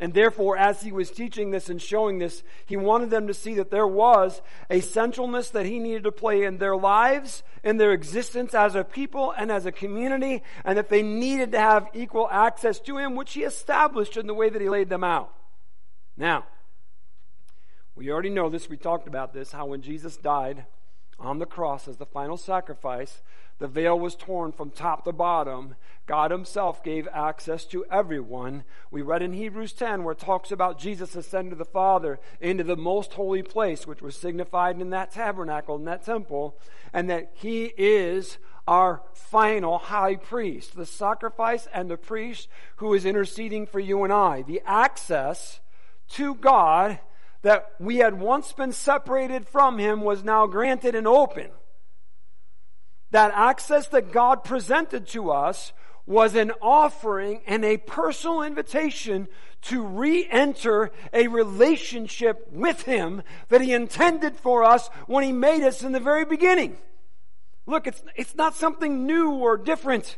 And 0.00 0.14
therefore, 0.14 0.56
as 0.56 0.82
he 0.82 0.90
was 0.90 1.12
teaching 1.12 1.52
this 1.52 1.68
and 1.68 1.80
showing 1.80 2.18
this, 2.18 2.42
he 2.66 2.76
wanted 2.76 3.10
them 3.10 3.28
to 3.28 3.34
see 3.34 3.54
that 3.54 3.70
there 3.70 3.86
was 3.86 4.42
a 4.68 4.80
centralness 4.80 5.52
that 5.52 5.64
he 5.64 5.78
needed 5.78 6.02
to 6.02 6.10
play 6.10 6.42
in 6.42 6.58
their 6.58 6.76
lives, 6.76 7.44
in 7.62 7.76
their 7.76 7.92
existence 7.92 8.52
as 8.52 8.74
a 8.74 8.82
people 8.82 9.32
and 9.38 9.52
as 9.52 9.64
a 9.64 9.70
community, 9.70 10.42
and 10.64 10.76
that 10.76 10.88
they 10.88 11.02
needed 11.02 11.52
to 11.52 11.60
have 11.60 11.86
equal 11.94 12.28
access 12.32 12.80
to 12.80 12.98
him, 12.98 13.14
which 13.14 13.34
he 13.34 13.44
established 13.44 14.16
in 14.16 14.26
the 14.26 14.34
way 14.34 14.50
that 14.50 14.60
he 14.60 14.68
laid 14.68 14.88
them 14.88 15.04
out. 15.04 15.32
Now, 16.16 16.46
we 17.94 18.10
already 18.10 18.30
know 18.30 18.50
this, 18.50 18.68
we 18.68 18.76
talked 18.76 19.06
about 19.06 19.32
this, 19.32 19.52
how 19.52 19.66
when 19.66 19.82
Jesus 19.82 20.16
died 20.16 20.64
on 21.16 21.38
the 21.38 21.46
cross 21.46 21.86
as 21.86 21.98
the 21.98 22.06
final 22.06 22.36
sacrifice, 22.36 23.22
the 23.58 23.68
veil 23.68 23.98
was 23.98 24.14
torn 24.14 24.52
from 24.52 24.70
top 24.70 25.04
to 25.04 25.12
bottom. 25.12 25.76
God 26.06 26.30
Himself 26.30 26.82
gave 26.82 27.06
access 27.12 27.64
to 27.66 27.84
everyone. 27.90 28.64
We 28.90 29.02
read 29.02 29.22
in 29.22 29.32
Hebrews 29.32 29.72
10 29.72 30.02
where 30.02 30.12
it 30.12 30.18
talks 30.18 30.50
about 30.50 30.78
Jesus 30.78 31.14
ascending 31.14 31.50
to 31.50 31.56
the 31.56 31.64
Father 31.64 32.18
into 32.40 32.64
the 32.64 32.76
most 32.76 33.12
holy 33.12 33.42
place, 33.42 33.86
which 33.86 34.02
was 34.02 34.16
signified 34.16 34.80
in 34.80 34.90
that 34.90 35.12
tabernacle, 35.12 35.76
in 35.76 35.84
that 35.84 36.04
temple, 36.04 36.58
and 36.92 37.08
that 37.08 37.30
He 37.34 37.72
is 37.76 38.38
our 38.66 39.02
final 39.14 39.78
high 39.78 40.16
priest, 40.16 40.76
the 40.76 40.86
sacrifice 40.86 41.68
and 41.72 41.90
the 41.90 41.96
priest 41.96 42.48
who 42.76 42.94
is 42.94 43.04
interceding 43.04 43.66
for 43.66 43.80
you 43.80 44.02
and 44.04 44.12
I. 44.12 44.42
The 44.42 44.62
access 44.66 45.60
to 46.10 46.34
God 46.34 46.98
that 47.42 47.70
we 47.78 47.96
had 47.96 48.20
once 48.20 48.52
been 48.52 48.72
separated 48.72 49.46
from 49.46 49.78
Him 49.78 50.00
was 50.00 50.24
now 50.24 50.46
granted 50.46 50.94
and 50.94 51.06
open 51.06 51.50
that 53.12 53.32
access 53.34 53.88
that 53.88 54.12
God 54.12 54.42
presented 54.42 55.06
to 55.08 55.30
us 55.30 55.72
was 56.04 56.34
an 56.34 56.50
offering 56.60 57.40
and 57.46 57.64
a 57.64 57.76
personal 57.76 58.42
invitation 58.42 59.28
to 59.62 59.82
re-enter 59.82 60.90
a 61.12 61.28
relationship 61.28 62.48
with 62.50 62.82
Him 62.82 63.22
that 63.48 63.60
He 63.60 63.72
intended 63.72 64.36
for 64.36 64.64
us 64.64 64.88
when 65.06 65.22
He 65.22 65.32
made 65.32 65.62
us 65.62 65.84
in 65.84 65.92
the 65.92 66.00
very 66.00 66.24
beginning. 66.24 66.76
Look, 67.66 67.86
it's, 67.86 68.02
it's 68.16 68.34
not 68.34 68.56
something 68.56 69.06
new 69.06 69.30
or 69.30 69.56
different. 69.56 70.16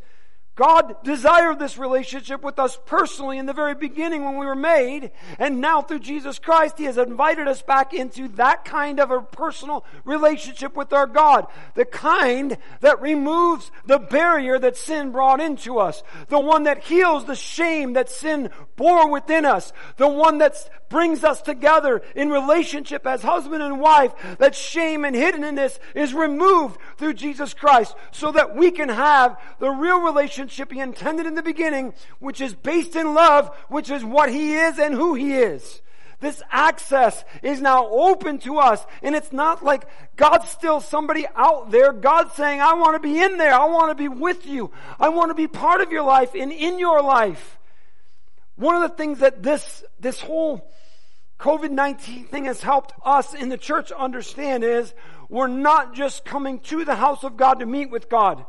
God 0.56 1.02
desired 1.02 1.58
this 1.58 1.76
relationship 1.78 2.44
with 2.44 2.60
us 2.60 2.78
personally 2.86 3.38
in 3.38 3.46
the 3.46 3.52
very 3.52 3.74
beginning 3.74 4.24
when 4.24 4.36
we 4.36 4.46
were 4.46 4.54
made, 4.54 5.10
and 5.40 5.60
now 5.60 5.82
through 5.82 5.98
Jesus 5.98 6.38
Christ, 6.38 6.78
He 6.78 6.84
has 6.84 6.96
invited 6.96 7.48
us 7.48 7.60
back 7.60 7.92
into 7.92 8.28
that 8.28 8.64
kind 8.64 9.00
of 9.00 9.10
a 9.10 9.20
personal 9.20 9.84
relationship 10.04 10.76
with 10.76 10.92
our 10.92 11.08
God. 11.08 11.48
The 11.74 11.84
kind 11.84 12.56
that 12.80 13.00
removes 13.00 13.72
the 13.84 13.98
barrier 13.98 14.56
that 14.60 14.76
sin 14.76 15.10
brought 15.10 15.40
into 15.40 15.78
us. 15.80 16.04
The 16.28 16.38
one 16.38 16.64
that 16.64 16.84
heals 16.84 17.24
the 17.24 17.34
shame 17.34 17.94
that 17.94 18.08
sin 18.08 18.50
bore 18.76 19.10
within 19.10 19.44
us. 19.44 19.72
The 19.96 20.08
one 20.08 20.38
that 20.38 20.54
brings 20.88 21.24
us 21.24 21.42
together 21.42 22.00
in 22.14 22.30
relationship 22.30 23.04
as 23.08 23.22
husband 23.22 23.62
and 23.62 23.80
wife. 23.80 24.12
That 24.38 24.54
shame 24.54 25.04
and 25.04 25.16
hiddenness 25.16 25.80
is 25.96 26.14
removed 26.14 26.78
through 26.96 27.14
Jesus 27.14 27.54
Christ 27.54 27.96
so 28.12 28.30
that 28.30 28.54
we 28.54 28.70
can 28.70 28.88
have 28.88 29.36
the 29.58 29.70
real 29.70 30.00
relationship 30.00 30.43
relationship 30.44 30.72
he 30.72 30.80
intended 30.80 31.26
in 31.26 31.34
the 31.34 31.42
beginning, 31.42 31.94
which 32.18 32.40
is 32.40 32.54
based 32.54 32.96
in 32.96 33.14
love, 33.14 33.48
which 33.68 33.90
is 33.90 34.04
what 34.04 34.30
he 34.30 34.54
is 34.54 34.78
and 34.78 34.94
who 34.94 35.14
he 35.14 35.34
is. 35.34 35.80
This 36.20 36.42
access 36.50 37.24
is 37.42 37.60
now 37.60 37.88
open 37.88 38.38
to 38.40 38.58
us. 38.58 38.84
And 39.02 39.14
it's 39.14 39.32
not 39.32 39.64
like 39.64 39.86
God's 40.16 40.48
still 40.48 40.80
somebody 40.80 41.26
out 41.34 41.70
there. 41.70 41.92
God's 41.92 42.34
saying, 42.34 42.60
I 42.60 42.74
want 42.74 42.94
to 42.94 43.00
be 43.00 43.20
in 43.20 43.36
there. 43.36 43.54
I 43.54 43.66
want 43.66 43.90
to 43.90 43.94
be 43.94 44.08
with 44.08 44.46
you. 44.46 44.70
I 44.98 45.08
want 45.08 45.30
to 45.30 45.34
be 45.34 45.48
part 45.48 45.80
of 45.80 45.90
your 45.90 46.04
life 46.04 46.34
and 46.34 46.52
in 46.52 46.78
your 46.78 47.02
life. 47.02 47.58
One 48.56 48.76
of 48.76 48.82
the 48.82 48.96
things 48.96 49.18
that 49.18 49.42
this, 49.42 49.82
this 49.98 50.20
whole 50.20 50.70
COVID 51.40 51.70
19 51.70 52.26
thing 52.26 52.44
has 52.44 52.62
helped 52.62 52.92
us 53.04 53.34
in 53.34 53.48
the 53.48 53.58
church 53.58 53.90
understand 53.90 54.62
is 54.62 54.94
we're 55.28 55.48
not 55.48 55.94
just 55.94 56.24
coming 56.24 56.60
to 56.60 56.84
the 56.84 56.94
house 56.94 57.24
of 57.24 57.36
God 57.36 57.54
to 57.58 57.66
meet 57.66 57.90
with 57.90 58.08
God. 58.08 58.44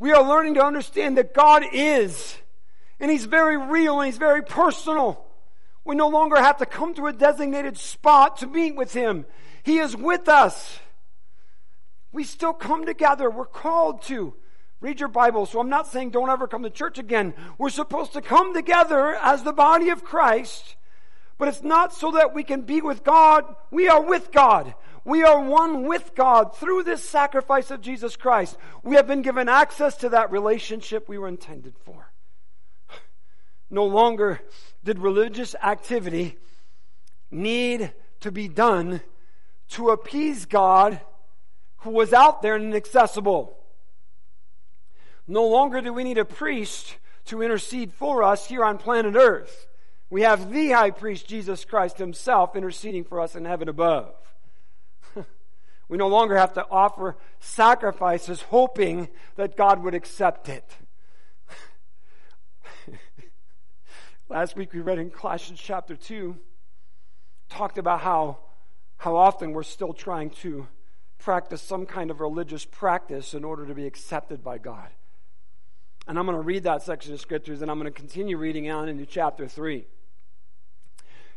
We 0.00 0.12
are 0.12 0.26
learning 0.26 0.54
to 0.54 0.64
understand 0.64 1.18
that 1.18 1.34
God 1.34 1.62
is, 1.72 2.38
and 2.98 3.10
He's 3.10 3.26
very 3.26 3.58
real 3.58 4.00
and 4.00 4.06
He's 4.06 4.16
very 4.16 4.42
personal. 4.42 5.26
We 5.84 5.94
no 5.94 6.08
longer 6.08 6.36
have 6.36 6.56
to 6.56 6.66
come 6.66 6.94
to 6.94 7.06
a 7.06 7.12
designated 7.12 7.76
spot 7.76 8.38
to 8.38 8.46
meet 8.46 8.74
with 8.74 8.94
Him. 8.94 9.26
He 9.62 9.78
is 9.78 9.94
with 9.94 10.26
us. 10.26 10.80
We 12.12 12.24
still 12.24 12.54
come 12.54 12.86
together. 12.86 13.28
We're 13.30 13.44
called 13.44 14.02
to. 14.04 14.34
Read 14.80 15.00
your 15.00 15.10
Bible. 15.10 15.44
So 15.44 15.60
I'm 15.60 15.68
not 15.68 15.86
saying 15.86 16.10
don't 16.10 16.30
ever 16.30 16.48
come 16.48 16.62
to 16.62 16.70
church 16.70 16.98
again. 16.98 17.34
We're 17.58 17.68
supposed 17.68 18.14
to 18.14 18.22
come 18.22 18.54
together 18.54 19.14
as 19.16 19.42
the 19.42 19.52
body 19.52 19.90
of 19.90 20.02
Christ, 20.02 20.76
but 21.36 21.48
it's 21.48 21.62
not 21.62 21.92
so 21.92 22.12
that 22.12 22.34
we 22.34 22.42
can 22.42 22.62
be 22.62 22.80
with 22.80 23.04
God. 23.04 23.44
We 23.70 23.88
are 23.88 24.02
with 24.02 24.32
God. 24.32 24.74
We 25.04 25.22
are 25.22 25.40
one 25.40 25.86
with 25.86 26.14
God 26.14 26.56
through 26.56 26.82
this 26.82 27.02
sacrifice 27.02 27.70
of 27.70 27.80
Jesus 27.80 28.16
Christ. 28.16 28.56
We 28.82 28.96
have 28.96 29.06
been 29.06 29.22
given 29.22 29.48
access 29.48 29.96
to 29.98 30.10
that 30.10 30.30
relationship 30.30 31.08
we 31.08 31.18
were 31.18 31.28
intended 31.28 31.74
for. 31.84 32.12
No 33.70 33.86
longer 33.86 34.40
did 34.84 34.98
religious 34.98 35.54
activity 35.54 36.36
need 37.30 37.92
to 38.20 38.32
be 38.32 38.48
done 38.48 39.00
to 39.70 39.90
appease 39.90 40.46
God 40.46 41.00
who 41.78 41.90
was 41.90 42.12
out 42.12 42.42
there 42.42 42.56
and 42.56 42.64
inaccessible. 42.64 43.56
No 45.26 45.46
longer 45.46 45.80
do 45.80 45.92
we 45.92 46.04
need 46.04 46.18
a 46.18 46.24
priest 46.24 46.96
to 47.26 47.42
intercede 47.42 47.92
for 47.92 48.22
us 48.22 48.46
here 48.46 48.64
on 48.64 48.78
planet 48.78 49.14
earth. 49.14 49.68
We 50.10 50.22
have 50.22 50.50
the 50.50 50.72
high 50.72 50.90
priest, 50.90 51.28
Jesus 51.28 51.64
Christ 51.64 51.98
himself, 51.98 52.56
interceding 52.56 53.04
for 53.04 53.20
us 53.20 53.36
in 53.36 53.44
heaven 53.44 53.68
above. 53.68 54.12
We 55.90 55.98
no 55.98 56.06
longer 56.06 56.36
have 56.36 56.52
to 56.54 56.64
offer 56.70 57.16
sacrifices 57.40 58.42
hoping 58.42 59.08
that 59.34 59.56
God 59.56 59.82
would 59.82 59.92
accept 59.92 60.48
it. 60.48 60.64
Last 64.28 64.54
week 64.54 64.72
we 64.72 64.78
read 64.80 65.00
in 65.00 65.10
Colossians 65.10 65.60
chapter 65.60 65.96
2, 65.96 66.36
talked 67.48 67.76
about 67.76 68.02
how, 68.02 68.38
how 68.98 69.16
often 69.16 69.50
we're 69.50 69.64
still 69.64 69.92
trying 69.92 70.30
to 70.30 70.68
practice 71.18 71.60
some 71.60 71.86
kind 71.86 72.12
of 72.12 72.20
religious 72.20 72.64
practice 72.64 73.34
in 73.34 73.42
order 73.42 73.66
to 73.66 73.74
be 73.74 73.84
accepted 73.84 74.44
by 74.44 74.58
God. 74.58 74.90
And 76.06 76.20
I'm 76.20 76.24
going 76.24 76.38
to 76.38 76.42
read 76.42 76.62
that 76.62 76.82
section 76.82 77.14
of 77.14 77.20
scriptures 77.20 77.62
and 77.62 77.70
I'm 77.70 77.80
going 77.80 77.92
to 77.92 78.00
continue 78.00 78.36
reading 78.36 78.70
on 78.70 78.88
into 78.88 79.06
chapter 79.06 79.48
3. 79.48 79.84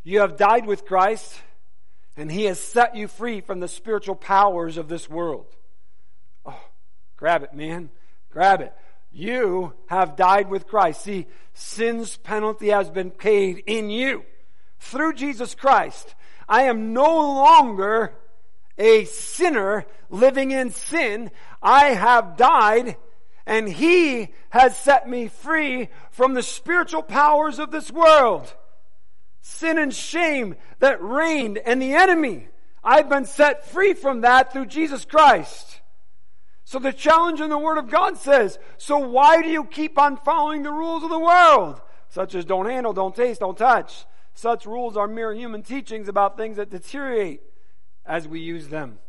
You 0.04 0.20
have 0.20 0.38
died 0.38 0.68
with 0.68 0.86
Christ, 0.86 1.42
and 2.16 2.32
He 2.32 2.46
has 2.46 2.60
set 2.60 2.96
you 2.96 3.08
free 3.08 3.42
from 3.42 3.60
the 3.60 3.68
spiritual 3.68 4.16
powers 4.16 4.78
of 4.78 4.88
this 4.88 5.10
world. 5.10 5.48
Oh, 6.46 6.62
grab 7.18 7.44
it, 7.44 7.54
man. 7.54 7.90
Grab 8.32 8.62
it. 8.62 8.74
You 9.12 9.74
have 9.88 10.16
died 10.16 10.50
with 10.50 10.68
Christ. 10.68 11.02
See, 11.02 11.28
sin's 11.54 12.18
penalty 12.18 12.70
has 12.70 12.90
been 12.90 13.12
paid 13.12 13.64
in 13.68 13.90
you 13.90 14.24
through 14.80 15.14
Jesus 15.14 15.54
Christ. 15.54 16.16
I 16.50 16.64
am 16.64 16.94
no 16.94 17.06
longer 17.06 18.16
a 18.78 19.06
sinner 19.06 19.86
living 20.10 20.52
in 20.52 20.72
sin. 20.72 21.32
I 21.62 21.90
have 21.90 22.38
died 22.38 22.98
and 23.46 23.68
he 23.68 24.34
has 24.50 24.78
set 24.78 25.08
me 25.08 25.28
free 25.28 25.90
from 26.12 26.34
the 26.34 26.44
spiritual 26.44 27.04
powers 27.04 27.60
of 27.60 27.72
this 27.72 27.92
world. 27.92 28.54
Sin 29.46 29.78
and 29.78 29.94
shame 29.94 30.56
that 30.80 31.04
reigned 31.04 31.58
and 31.58 31.82
the 31.82 31.96
enemy. 31.96 32.48
I've 32.82 33.10
been 33.10 33.26
set 33.26 33.68
free 33.68 33.94
from 33.94 34.22
that 34.22 34.54
through 34.54 34.68
Jesus 34.68 35.04
Christ. 35.04 35.82
So 36.64 36.80
the 36.80 36.94
challenge 36.94 37.42
in 37.42 37.50
the 37.50 37.58
Word 37.58 37.78
of 37.78 37.92
God 37.92 38.18
says, 38.18 38.58
so 38.78 38.98
why 38.98 39.42
do 39.42 39.50
you 39.50 39.66
keep 39.66 40.00
on 40.00 40.16
following 40.16 40.64
the 40.64 40.72
rules 40.72 41.04
of 41.04 41.10
the 41.10 41.20
world? 41.20 41.82
Such 42.08 42.36
as 42.36 42.46
don't 42.46 42.68
handle, 42.68 42.94
don't 42.94 43.14
taste, 43.14 43.42
don't 43.42 43.58
touch. 43.58 44.06
Such 44.34 44.66
rules 44.66 44.96
are 44.96 45.10
mere 45.10 45.34
human 45.34 45.62
teachings 45.62 46.08
about 46.08 46.38
things 46.38 46.56
that 46.56 46.70
deteriorate 46.70 47.42
as 48.06 48.30
we 48.30 48.40
use 48.40 48.70
them. 48.70 49.00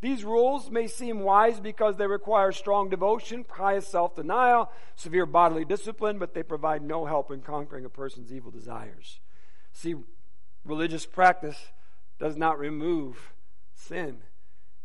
These 0.00 0.24
rules 0.24 0.70
may 0.70 0.86
seem 0.86 1.20
wise 1.20 1.60
because 1.60 1.96
they 1.96 2.06
require 2.06 2.50
strong 2.50 2.88
devotion, 2.88 3.44
pious 3.44 3.86
self 3.86 4.16
denial, 4.16 4.70
severe 4.94 5.26
bodily 5.26 5.66
discipline, 5.66 6.18
but 6.18 6.32
they 6.32 6.42
provide 6.42 6.82
no 6.82 7.04
help 7.04 7.30
in 7.30 7.42
conquering 7.42 7.84
a 7.84 7.90
person's 7.90 8.32
evil 8.32 8.50
desires. 8.50 9.20
See, 9.76 9.94
religious 10.64 11.04
practice 11.04 11.68
does 12.18 12.34
not 12.34 12.58
remove 12.58 13.34
sin. 13.74 14.20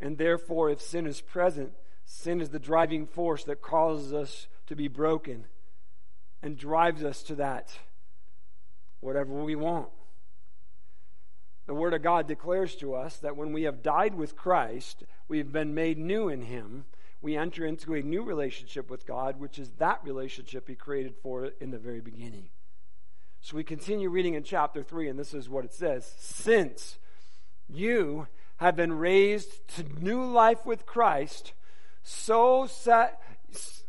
And 0.02 0.18
therefore, 0.18 0.70
if 0.70 0.82
sin 0.82 1.08
is 1.08 1.22
present, 1.22 1.72
sin 2.04 2.42
is 2.42 2.50
the 2.50 2.60
driving 2.60 3.08
force 3.08 3.46
that 3.46 3.62
causes 3.62 4.12
us 4.12 4.48
to 4.68 4.76
be 4.76 4.90
broken 4.90 5.46
and 6.42 6.58
drives 6.58 7.06
us 7.06 7.24
to 7.24 7.36
that, 7.36 7.72
whatever 9.00 9.34
we 9.34 9.56
want. 9.56 9.88
The 11.68 11.74
Word 11.74 11.94
of 11.94 12.04
God 12.04 12.28
declares 12.28 12.76
to 12.76 12.94
us 12.94 13.16
that 13.20 13.38
when 13.38 13.54
we 13.54 13.64
have 13.64 13.82
died 13.82 14.16
with 14.16 14.36
Christ, 14.36 15.06
we've 15.30 15.54
been 15.54 15.74
made 15.74 16.00
new 16.00 16.28
in 16.28 16.42
Him. 16.42 16.84
We 17.22 17.38
enter 17.38 17.66
into 17.66 17.94
a 17.94 18.02
new 18.02 18.24
relationship 18.24 18.90
with 18.90 19.08
God, 19.08 19.40
which 19.40 19.58
is 19.58 19.70
that 19.78 20.04
relationship 20.04 20.68
He 20.68 20.76
created 20.76 21.16
for 21.24 21.52
in 21.62 21.72
the 21.72 21.80
very 21.80 22.02
beginning. 22.02 22.50
So 23.44 23.58
we 23.58 23.64
continue 23.64 24.10
reading 24.10 24.36
in 24.36 24.44
chapter 24.44 24.84
3, 24.84 25.10
and 25.10 25.18
this 25.18 25.34
is 25.34 25.50
what 25.50 25.66
it 25.66 25.74
says 25.74 26.14
Since 26.20 27.00
you 27.68 28.28
have 28.58 28.76
been 28.76 28.94
raised 28.94 29.68
to 29.76 29.84
new 30.00 30.24
life 30.24 30.64
with 30.64 30.86
Christ, 30.86 31.54
so 32.04 32.68
set, 32.68 33.20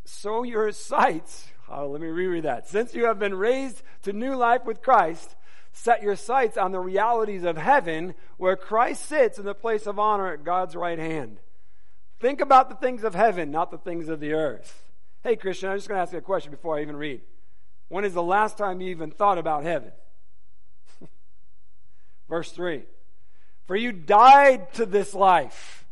so 0.07 0.43
your 0.43 0.73
sights, 0.73 1.49
oh, 1.69 1.89
let 1.89 2.01
me 2.01 2.07
reread 2.07 2.45
that. 2.45 2.67
Since 2.67 2.95
you 2.95 3.05
have 3.05 3.19
been 3.19 3.35
raised 3.35 3.83
to 4.05 4.15
new 4.15 4.35
life 4.37 4.65
with 4.65 4.81
Christ, 4.81 5.37
set 5.71 6.03
your 6.03 6.17
sights 6.17 6.57
on 6.57 6.73
the 6.73 6.81
realities 6.81 7.45
of 7.45 7.59
heaven 7.59 8.15
where 8.39 8.57
Christ 8.57 9.05
sits 9.05 9.39
in 9.39 9.45
the 9.45 9.55
place 9.55 9.87
of 9.87 9.99
honor 9.99 10.33
at 10.33 10.45
God's 10.45 10.75
right 10.75 10.99
hand. 10.99 11.41
Think 12.21 12.41
about 12.41 12.71
the 12.71 12.77
things 12.77 13.05
of 13.05 13.15
heaven, 13.15 13.51
not 13.51 13.71
the 13.71 13.79
things 13.79 14.09
of 14.09 14.19
the 14.19 14.33
earth. 14.33 14.83
Hey, 15.23 15.37
Christian, 15.37 15.69
I'm 15.69 15.77
just 15.77 15.89
going 15.89 15.99
to 15.99 16.03
ask 16.03 16.13
you 16.13 16.19
a 16.19 16.23
question 16.23 16.53
before 16.53 16.79
I 16.79 16.83
even 16.83 16.97
read. 16.97 17.21
When 17.93 18.07
is 18.07 18.15
the 18.15 18.23
last 18.23 18.57
time 18.57 18.81
you 18.81 18.89
even 18.89 19.11
thought 19.11 19.37
about 19.37 19.65
heaven? 19.65 19.93
Verse 22.31 22.51
3 22.51 22.85
For 23.67 23.77
you 23.77 23.93
died 23.93 24.73
to 24.77 24.87
this 24.87 25.13
life, 25.13 25.85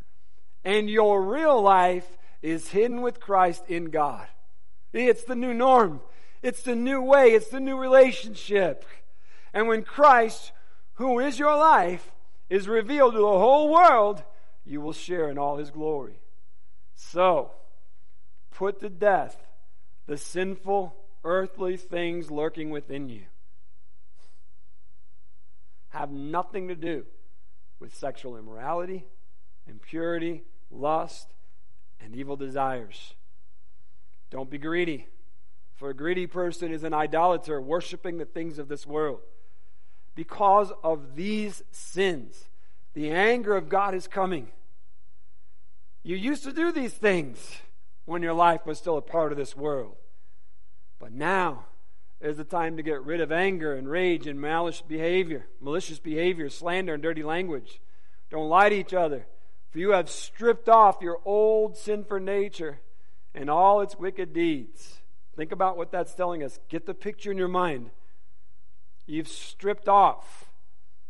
and 0.64 0.88
your 0.88 1.22
real 1.22 1.60
life 1.60 2.16
is 2.40 2.68
hidden 2.68 3.02
with 3.02 3.20
Christ 3.20 3.64
in 3.68 3.90
God. 3.90 4.26
It's 4.94 5.24
the 5.24 5.34
new 5.34 5.52
norm, 5.52 6.00
it's 6.42 6.62
the 6.62 6.74
new 6.74 7.02
way, 7.02 7.32
it's 7.32 7.48
the 7.48 7.60
new 7.60 7.76
relationship. 7.76 8.86
And 9.52 9.68
when 9.68 9.82
Christ, 9.82 10.52
who 10.94 11.18
is 11.18 11.38
your 11.38 11.54
life, 11.54 12.12
is 12.48 12.66
revealed 12.66 13.12
to 13.12 13.18
the 13.18 13.26
whole 13.26 13.70
world, 13.70 14.22
you 14.64 14.80
will 14.80 14.94
share 14.94 15.28
in 15.28 15.36
all 15.36 15.58
his 15.58 15.70
glory. 15.70 16.18
So, 16.94 17.50
put 18.52 18.80
to 18.80 18.88
death 18.88 19.36
the 20.06 20.16
sinful 20.16 20.96
earthly 21.24 21.76
things 21.76 22.30
lurking 22.30 22.70
within 22.70 23.08
you. 23.08 23.22
Have 25.90 26.10
nothing 26.10 26.68
to 26.68 26.74
do 26.74 27.04
with 27.78 27.94
sexual 27.94 28.36
immorality, 28.36 29.06
impurity, 29.66 30.44
lust, 30.70 31.34
and 32.00 32.14
evil 32.14 32.36
desires. 32.36 33.14
Don't 34.30 34.50
be 34.50 34.58
greedy, 34.58 35.08
for 35.74 35.90
a 35.90 35.94
greedy 35.94 36.26
person 36.26 36.72
is 36.72 36.84
an 36.84 36.94
idolater, 36.94 37.60
worshiping 37.60 38.18
the 38.18 38.24
things 38.24 38.58
of 38.58 38.68
this 38.68 38.86
world 38.86 39.20
because 40.14 40.72
of 40.84 41.16
these 41.16 41.62
sins. 41.70 42.48
The 42.94 43.10
anger 43.10 43.56
of 43.56 43.68
God 43.68 43.94
is 43.94 44.06
coming. 44.06 44.48
You 46.02 46.16
used 46.16 46.44
to 46.44 46.52
do 46.52 46.72
these 46.72 46.92
things 46.92 47.56
when 48.04 48.22
your 48.22 48.34
life 48.34 48.66
was 48.66 48.78
still 48.78 48.96
a 48.96 49.02
part 49.02 49.32
of 49.32 49.38
this 49.38 49.56
world. 49.56 49.96
But 51.00 51.12
now 51.12 51.64
is 52.20 52.36
the 52.36 52.44
time 52.44 52.76
to 52.76 52.82
get 52.82 53.02
rid 53.02 53.20
of 53.20 53.32
anger 53.32 53.74
and 53.74 53.88
rage 53.88 54.26
and 54.26 54.40
malicious 54.40 54.82
behavior, 54.82 55.46
malicious 55.60 55.98
behavior, 55.98 56.50
slander 56.50 56.94
and 56.94 57.02
dirty 57.02 57.22
language. 57.22 57.80
Don't 58.30 58.50
lie 58.50 58.68
to 58.68 58.76
each 58.76 58.92
other, 58.92 59.26
for 59.70 59.78
you 59.78 59.90
have 59.90 60.10
stripped 60.10 60.68
off 60.68 60.98
your 61.00 61.18
old 61.24 61.76
sinful 61.76 62.20
nature 62.20 62.80
and 63.34 63.48
all 63.48 63.80
its 63.80 63.98
wicked 63.98 64.32
deeds. 64.34 64.98
Think 65.34 65.50
about 65.50 65.78
what 65.78 65.90
that's 65.90 66.14
telling 66.14 66.42
us. 66.42 66.60
Get 66.68 66.84
the 66.84 66.94
picture 66.94 67.32
in 67.32 67.38
your 67.38 67.48
mind. 67.48 67.90
You've 69.06 69.28
stripped 69.28 69.88
off 69.88 70.44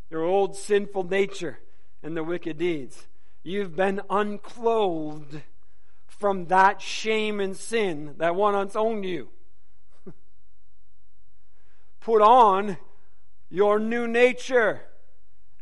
your 0.08 0.22
old 0.22 0.56
sinful 0.56 1.04
nature 1.04 1.58
and 2.02 2.16
the 2.16 2.24
wicked 2.24 2.58
deeds. 2.58 3.08
You've 3.42 3.74
been 3.74 4.00
unclothed 4.08 5.40
from 6.06 6.46
that 6.46 6.80
shame 6.80 7.40
and 7.40 7.56
sin 7.56 8.14
that 8.18 8.36
once 8.36 8.76
owned 8.76 9.04
you. 9.04 9.30
Put 12.00 12.22
on 12.22 12.78
your 13.50 13.78
new 13.78 14.06
nature, 14.06 14.80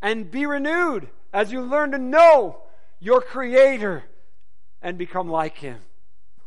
and 0.01 0.31
be 0.31 0.47
renewed 0.47 1.09
as 1.33 1.51
you 1.53 1.61
learn 1.63 1.93
to 1.93 1.99
know 1.99 2.63
your 3.01 3.21
Creator 3.21 4.05
and 4.83 4.97
become 4.97 5.29
like 5.29 5.59
Him. 5.59 5.81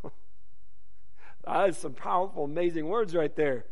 that 1.45 1.69
is 1.69 1.77
some 1.77 1.93
powerful, 1.93 2.45
amazing 2.45 2.88
words 2.88 3.15
right 3.15 3.36
there. 3.36 3.65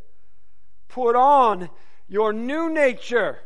Put 0.88 1.16
on 1.16 1.70
your 2.08 2.34
new 2.34 2.70
nature 2.70 3.40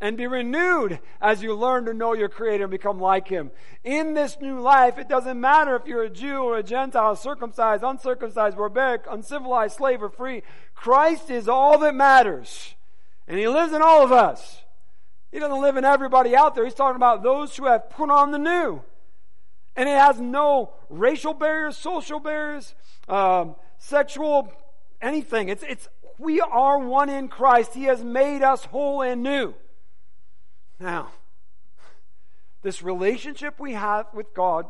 and 0.00 0.16
be 0.16 0.26
renewed 0.26 0.98
as 1.20 1.42
you 1.42 1.54
learn 1.54 1.86
to 1.86 1.94
know 1.94 2.12
your 2.12 2.28
Creator 2.28 2.64
and 2.64 2.70
become 2.70 3.00
like 3.00 3.28
Him. 3.28 3.50
In 3.84 4.14
this 4.14 4.36
new 4.40 4.60
life, 4.60 4.98
it 4.98 5.08
doesn't 5.08 5.40
matter 5.40 5.76
if 5.76 5.86
you're 5.86 6.02
a 6.02 6.10
Jew 6.10 6.42
or 6.42 6.58
a 6.58 6.62
Gentile, 6.62 7.16
circumcised, 7.16 7.82
uncircumcised, 7.82 8.56
barbaric, 8.56 9.02
uncivilized, 9.10 9.76
slave, 9.76 10.02
or 10.02 10.10
free. 10.10 10.42
Christ 10.74 11.30
is 11.30 11.48
all 11.48 11.78
that 11.78 11.94
matters. 11.94 12.74
And 13.26 13.38
He 13.38 13.48
lives 13.48 13.72
in 13.72 13.82
all 13.82 14.04
of 14.04 14.12
us. 14.12 14.62
He 15.32 15.38
doesn't 15.38 15.62
live 15.62 15.76
in 15.76 15.84
everybody 15.84 16.36
out 16.36 16.54
there. 16.54 16.64
He's 16.64 16.74
talking 16.74 16.96
about 16.96 17.22
those 17.22 17.56
who 17.56 17.66
have 17.66 17.90
put 17.90 18.10
on 18.10 18.30
the 18.30 18.38
new. 18.38 18.82
And 19.76 19.88
it 19.88 19.98
has 19.98 20.20
no 20.20 20.74
racial 20.88 21.34
barriers, 21.34 21.76
social 21.76 22.20
barriers, 22.20 22.74
um, 23.08 23.56
sexual 23.78 24.52
anything. 25.02 25.48
It's, 25.48 25.64
it's, 25.64 25.88
we 26.18 26.40
are 26.40 26.78
one 26.78 27.08
in 27.08 27.28
Christ. 27.28 27.74
He 27.74 27.84
has 27.84 28.04
made 28.04 28.42
us 28.42 28.64
whole 28.66 29.02
and 29.02 29.22
new. 29.22 29.54
Now, 30.78 31.10
this 32.62 32.82
relationship 32.82 33.60
we 33.60 33.74
have 33.74 34.06
with 34.12 34.34
God 34.34 34.66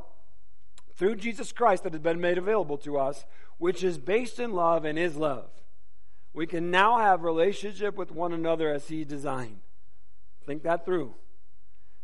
through 0.97 1.17
Jesus 1.17 1.53
Christ 1.53 1.85
that 1.85 1.93
has 1.93 2.03
been 2.03 2.21
made 2.21 2.39
available 2.39 2.79
to 2.79 2.99
us, 2.99 3.25
which 3.59 3.83
is 3.83 3.99
based 3.99 4.39
in 4.39 4.53
love 4.53 4.85
and 4.85 4.99
is 4.99 5.17
love. 5.17 5.51
We 6.33 6.47
can 6.47 6.71
now 6.71 6.99
have 6.99 7.23
relationship 7.23 7.97
with 7.97 8.11
one 8.11 8.33
another 8.33 8.73
as 8.73 8.89
he 8.89 9.05
designed. 9.05 9.61
Think 10.45 10.63
that 10.65 10.85
through. 10.85 11.15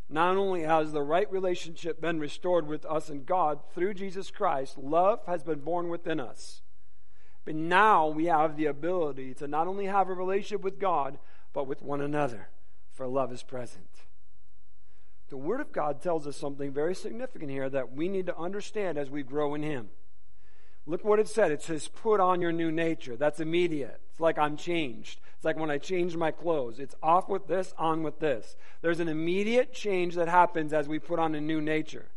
Not 0.09 0.37
only 0.37 0.63
has 0.63 0.93
the 0.93 1.03
right 1.03 1.31
relationship 1.31 2.01
been 2.01 2.19
restored 2.19 2.67
with 2.67 2.85
us 2.87 3.11
and 3.11 3.27
God 3.27 3.61
through 3.75 3.95
Jesus 3.95 4.31
Christ, 4.31 4.79
love 4.79 5.21
has 5.27 5.43
been 5.43 5.61
born 5.61 5.89
within 5.89 6.19
us. 6.19 6.63
But 7.45 7.55
now 7.55 8.09
we 8.09 8.27
have 8.27 8.57
the 8.57 8.67
ability 8.67 9.35
to 9.35 9.49
not 9.49 9.67
only 9.67 9.87
have 9.87 10.09
a 10.09 10.15
relationship 10.15 10.63
with 10.63 10.79
God, 10.79 11.19
but 11.53 11.67
with 11.67 11.83
one 11.83 12.01
another, 12.01 12.49
for 12.93 13.07
love 13.07 13.33
is 13.33 13.43
present. 13.43 13.90
The 15.31 15.37
Word 15.37 15.61
of 15.61 15.73
God 15.73 16.03
tells 16.03 16.27
us 16.27 16.37
something 16.37 16.73
very 16.73 16.95
significant 16.95 17.51
here 17.51 17.71
that 17.71 17.93
we 17.93 18.09
need 18.09 18.27
to 18.27 18.37
understand 18.37 18.99
as 18.99 19.09
we 19.09 19.23
grow 19.23 19.55
in 19.55 19.63
Him. 19.63 19.89
Look 20.87 21.05
what 21.05 21.21
it 21.21 21.29
said. 21.29 21.53
It 21.53 21.63
says, 21.63 21.87
put 21.87 22.19
on 22.19 22.41
your 22.41 22.51
new 22.51 22.73
nature. 22.73 23.17
That's 23.17 23.39
immediate. 23.39 24.01
It's 24.11 24.21
like 24.21 24.39
I'm 24.39 24.57
changed. 24.57 25.21
It's 25.37 25.45
like 25.45 25.57
when 25.57 25.71
I 25.71 25.79
change 25.79 26.17
my 26.17 26.33
clothes. 26.33 26.81
It's 26.81 26.97
off 27.01 27.29
with 27.29 27.47
this, 27.47 27.73
on 27.79 28.03
with 28.03 28.19
this. 28.19 28.57
There's 28.83 28.99
an 28.99 29.09
immediate 29.09 29.73
change 29.73 30.17
that 30.17 30.27
happens 30.27 30.73
as 30.73 30.89
we 30.89 30.99
put 30.99 31.21
on 31.21 31.35
a 31.37 31.41
new 31.41 31.61
nature. 31.61 32.09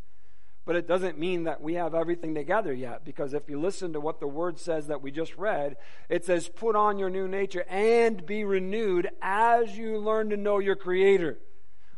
But 0.65 0.77
it 0.77 0.87
doesn't 0.87 1.19
mean 1.19 1.43
that 1.43 1.61
we 1.61 1.75
have 1.75 1.93
everything 1.93 2.33
together 2.33 2.73
yet, 2.73 3.03
because 3.03 3.33
if 3.33 3.49
you 3.49 3.59
listen 3.59 3.93
to 3.93 3.99
what 3.99 4.21
the 4.21 4.27
word 4.27 4.57
says 4.57 4.87
that 4.87 5.01
we 5.01 5.11
just 5.11 5.37
read, 5.37 5.75
it 6.09 6.25
says, 6.25 6.47
put 6.47 6.75
on 6.75 6.97
your 6.97 7.09
new 7.09 7.27
nature 7.27 7.65
and 7.69 8.25
be 8.25 8.43
renewed 8.43 9.09
as 9.21 9.77
you 9.77 9.97
learn 9.97 10.29
to 10.29 10.37
know 10.37 10.59
your 10.59 10.77
Creator. 10.77 11.37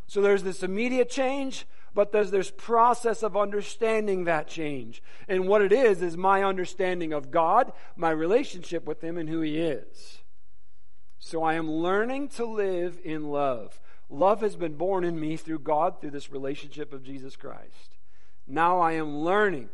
So 0.07 0.21
there's 0.21 0.43
this 0.43 0.63
immediate 0.63 1.09
change, 1.09 1.65
but 1.93 2.11
there's 2.11 2.31
this 2.31 2.51
process 2.51 3.23
of 3.23 3.37
understanding 3.37 4.25
that 4.25 4.47
change. 4.47 5.01
And 5.27 5.47
what 5.47 5.61
it 5.61 5.71
is, 5.71 6.01
is 6.01 6.17
my 6.17 6.43
understanding 6.43 7.13
of 7.13 7.31
God, 7.31 7.71
my 7.95 8.11
relationship 8.11 8.85
with 8.85 9.03
Him, 9.03 9.17
and 9.17 9.29
who 9.29 9.41
He 9.41 9.57
is. 9.57 10.19
So 11.17 11.41
I 11.43 11.55
am 11.55 11.71
learning 11.71 12.27
to 12.29 12.45
live 12.45 12.99
in 13.03 13.29
love. 13.29 13.79
Love 14.09 14.41
has 14.41 14.55
been 14.55 14.75
born 14.75 15.03
in 15.03 15.19
me 15.19 15.37
through 15.37 15.59
God, 15.59 15.99
through 15.99 16.11
this 16.11 16.31
relationship 16.31 16.93
of 16.93 17.03
Jesus 17.03 17.35
Christ. 17.35 17.97
Now 18.45 18.79
I 18.79 18.91
am 18.93 19.19
learning 19.19 19.69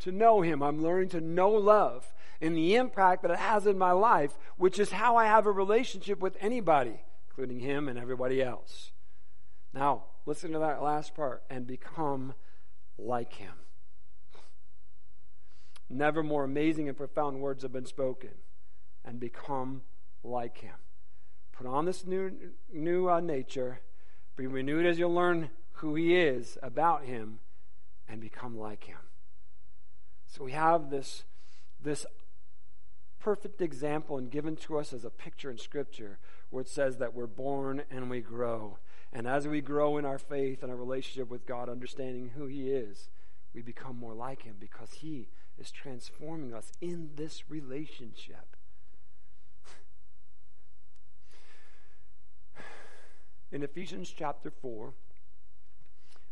to 0.00 0.10
know 0.10 0.40
Him. 0.40 0.62
I'm 0.62 0.82
learning 0.82 1.10
to 1.10 1.20
know 1.20 1.50
love 1.50 2.12
and 2.40 2.56
the 2.56 2.76
impact 2.76 3.22
that 3.22 3.30
it 3.30 3.38
has 3.38 3.66
in 3.66 3.78
my 3.78 3.92
life, 3.92 4.38
which 4.56 4.78
is 4.78 4.92
how 4.92 5.16
I 5.16 5.26
have 5.26 5.46
a 5.46 5.52
relationship 5.52 6.20
with 6.20 6.36
anybody, 6.40 7.00
including 7.28 7.60
Him 7.60 7.88
and 7.88 7.98
everybody 7.98 8.42
else. 8.42 8.92
Now, 9.72 10.04
listen 10.26 10.52
to 10.52 10.58
that 10.58 10.82
last 10.82 11.14
part 11.14 11.42
and 11.50 11.66
become 11.66 12.34
like 12.98 13.34
him. 13.34 13.52
Never 15.90 16.22
more 16.22 16.44
amazing 16.44 16.88
and 16.88 16.96
profound 16.96 17.40
words 17.40 17.62
have 17.62 17.72
been 17.72 17.86
spoken. 17.86 18.30
And 19.04 19.18
become 19.18 19.82
like 20.22 20.58
him. 20.58 20.74
Put 21.52 21.66
on 21.66 21.86
this 21.86 22.06
new, 22.06 22.30
new 22.72 23.08
uh, 23.08 23.20
nature, 23.20 23.80
be 24.36 24.46
renewed 24.46 24.86
as 24.86 24.98
you 24.98 25.08
learn 25.08 25.50
who 25.74 25.94
he 25.94 26.14
is 26.14 26.58
about 26.62 27.04
him, 27.04 27.38
and 28.08 28.20
become 28.20 28.58
like 28.58 28.84
him. 28.84 28.98
So 30.26 30.44
we 30.44 30.52
have 30.52 30.90
this, 30.90 31.24
this 31.82 32.04
perfect 33.18 33.60
example 33.60 34.18
and 34.18 34.30
given 34.30 34.56
to 34.56 34.78
us 34.78 34.92
as 34.92 35.04
a 35.04 35.10
picture 35.10 35.50
in 35.50 35.58
Scripture 35.58 36.18
where 36.50 36.62
it 36.62 36.68
says 36.68 36.98
that 36.98 37.14
we're 37.14 37.26
born 37.26 37.82
and 37.90 38.10
we 38.10 38.20
grow. 38.20 38.78
And 39.12 39.26
as 39.26 39.48
we 39.48 39.60
grow 39.60 39.96
in 39.96 40.04
our 40.04 40.18
faith 40.18 40.62
and 40.62 40.70
our 40.70 40.76
relationship 40.76 41.28
with 41.30 41.46
God, 41.46 41.68
understanding 41.68 42.32
who 42.36 42.46
He 42.46 42.70
is, 42.70 43.08
we 43.54 43.62
become 43.62 43.96
more 43.96 44.14
like 44.14 44.42
Him 44.42 44.56
because 44.60 44.92
He 44.92 45.28
is 45.58 45.70
transforming 45.70 46.52
us 46.54 46.72
in 46.80 47.10
this 47.16 47.50
relationship. 47.50 48.56
In 53.50 53.62
Ephesians 53.62 54.12
chapter 54.16 54.50
4, 54.50 54.92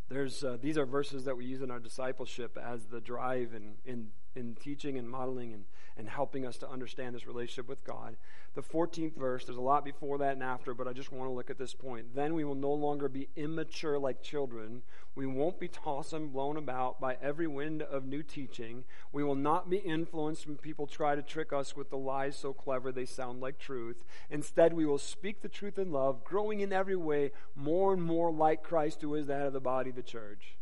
there's, 0.09 0.45
uh, 0.45 0.57
these 0.61 0.79
are 0.79 0.87
verses 0.87 1.25
that 1.25 1.37
we 1.37 1.45
use 1.45 1.63
in 1.63 1.71
our 1.71 1.81
discipleship 1.81 2.59
as 2.63 2.87
the 2.87 3.01
drive 3.01 3.55
in, 3.55 3.75
in, 3.85 4.09
in 4.35 4.55
teaching 4.55 4.99
and 4.99 5.09
modeling 5.09 5.53
and 5.53 5.65
and 5.97 6.09
helping 6.09 6.47
us 6.47 6.59
to 6.59 6.69
understand 6.69 7.15
this 7.15 7.27
relationship 7.27 7.69
with 7.69 7.83
God. 7.85 8.17
The 8.55 8.63
14th 8.63 9.17
verse, 9.17 9.45
there's 9.45 9.59
a 9.59 9.63
lot 9.63 9.85
before 9.85 10.19
that 10.19 10.33
and 10.33 10.43
after, 10.43 10.75
but 10.75 10.89
I 10.89 10.93
just 10.93 11.13
want 11.13 11.29
to 11.29 11.35
look 11.35 11.51
at 11.51 11.59
this 11.59 11.75
point. 11.75 12.15
Then 12.15 12.35
we 12.35 12.45
will 12.45 12.55
no 12.55 12.73
longer 12.73 13.09
be 13.09 13.29
immature 13.37 13.99
like 13.99 14.23
children. 14.23 14.83
We 15.15 15.27
won't 15.27 15.59
be 15.59 15.69
tossed 15.69 16.13
and 16.13 16.33
blown 16.33 16.57
about 16.57 17.01
by 17.01 17.17
every 17.23 17.47
wind 17.47 17.83
of 17.83 18.05
new 18.05 18.23
teaching. 18.23 18.85
We 19.13 19.25
will 19.25 19.35
not 19.35 19.71
be 19.71 19.79
influenced 19.79 20.47
when 20.47 20.57
people 20.57 20.87
try 20.87 21.15
to 21.15 21.23
trick 21.23 21.53
us 21.53 21.77
with 21.77 21.91
the 21.91 21.99
lies 21.99 22.37
so 22.37 22.53
clever 22.53 22.93
they 22.93 23.07
sound 23.07 23.41
like 23.41 23.59
truth. 23.59 24.05
Instead, 24.31 24.73
we 24.73 24.87
will 24.87 24.99
speak 24.99 25.41
the 25.41 25.49
truth 25.49 25.79
in 25.79 25.93
love, 25.93 26.25
growing 26.25 26.61
in 26.61 26.73
every 26.73 26.97
way 26.97 27.33
more 27.55 27.93
and 27.93 28.03
more 28.03 28.31
like 28.31 28.63
Christ, 28.63 29.03
who 29.03 29.15
is 29.15 29.27
the 29.27 29.35
head 29.35 29.47
of 29.47 29.53
the 29.55 29.61
body, 29.61 29.91
the 29.97 30.03
church. 30.03 30.57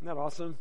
Isn't 0.00 0.14
that 0.14 0.20
awesome? 0.20 0.58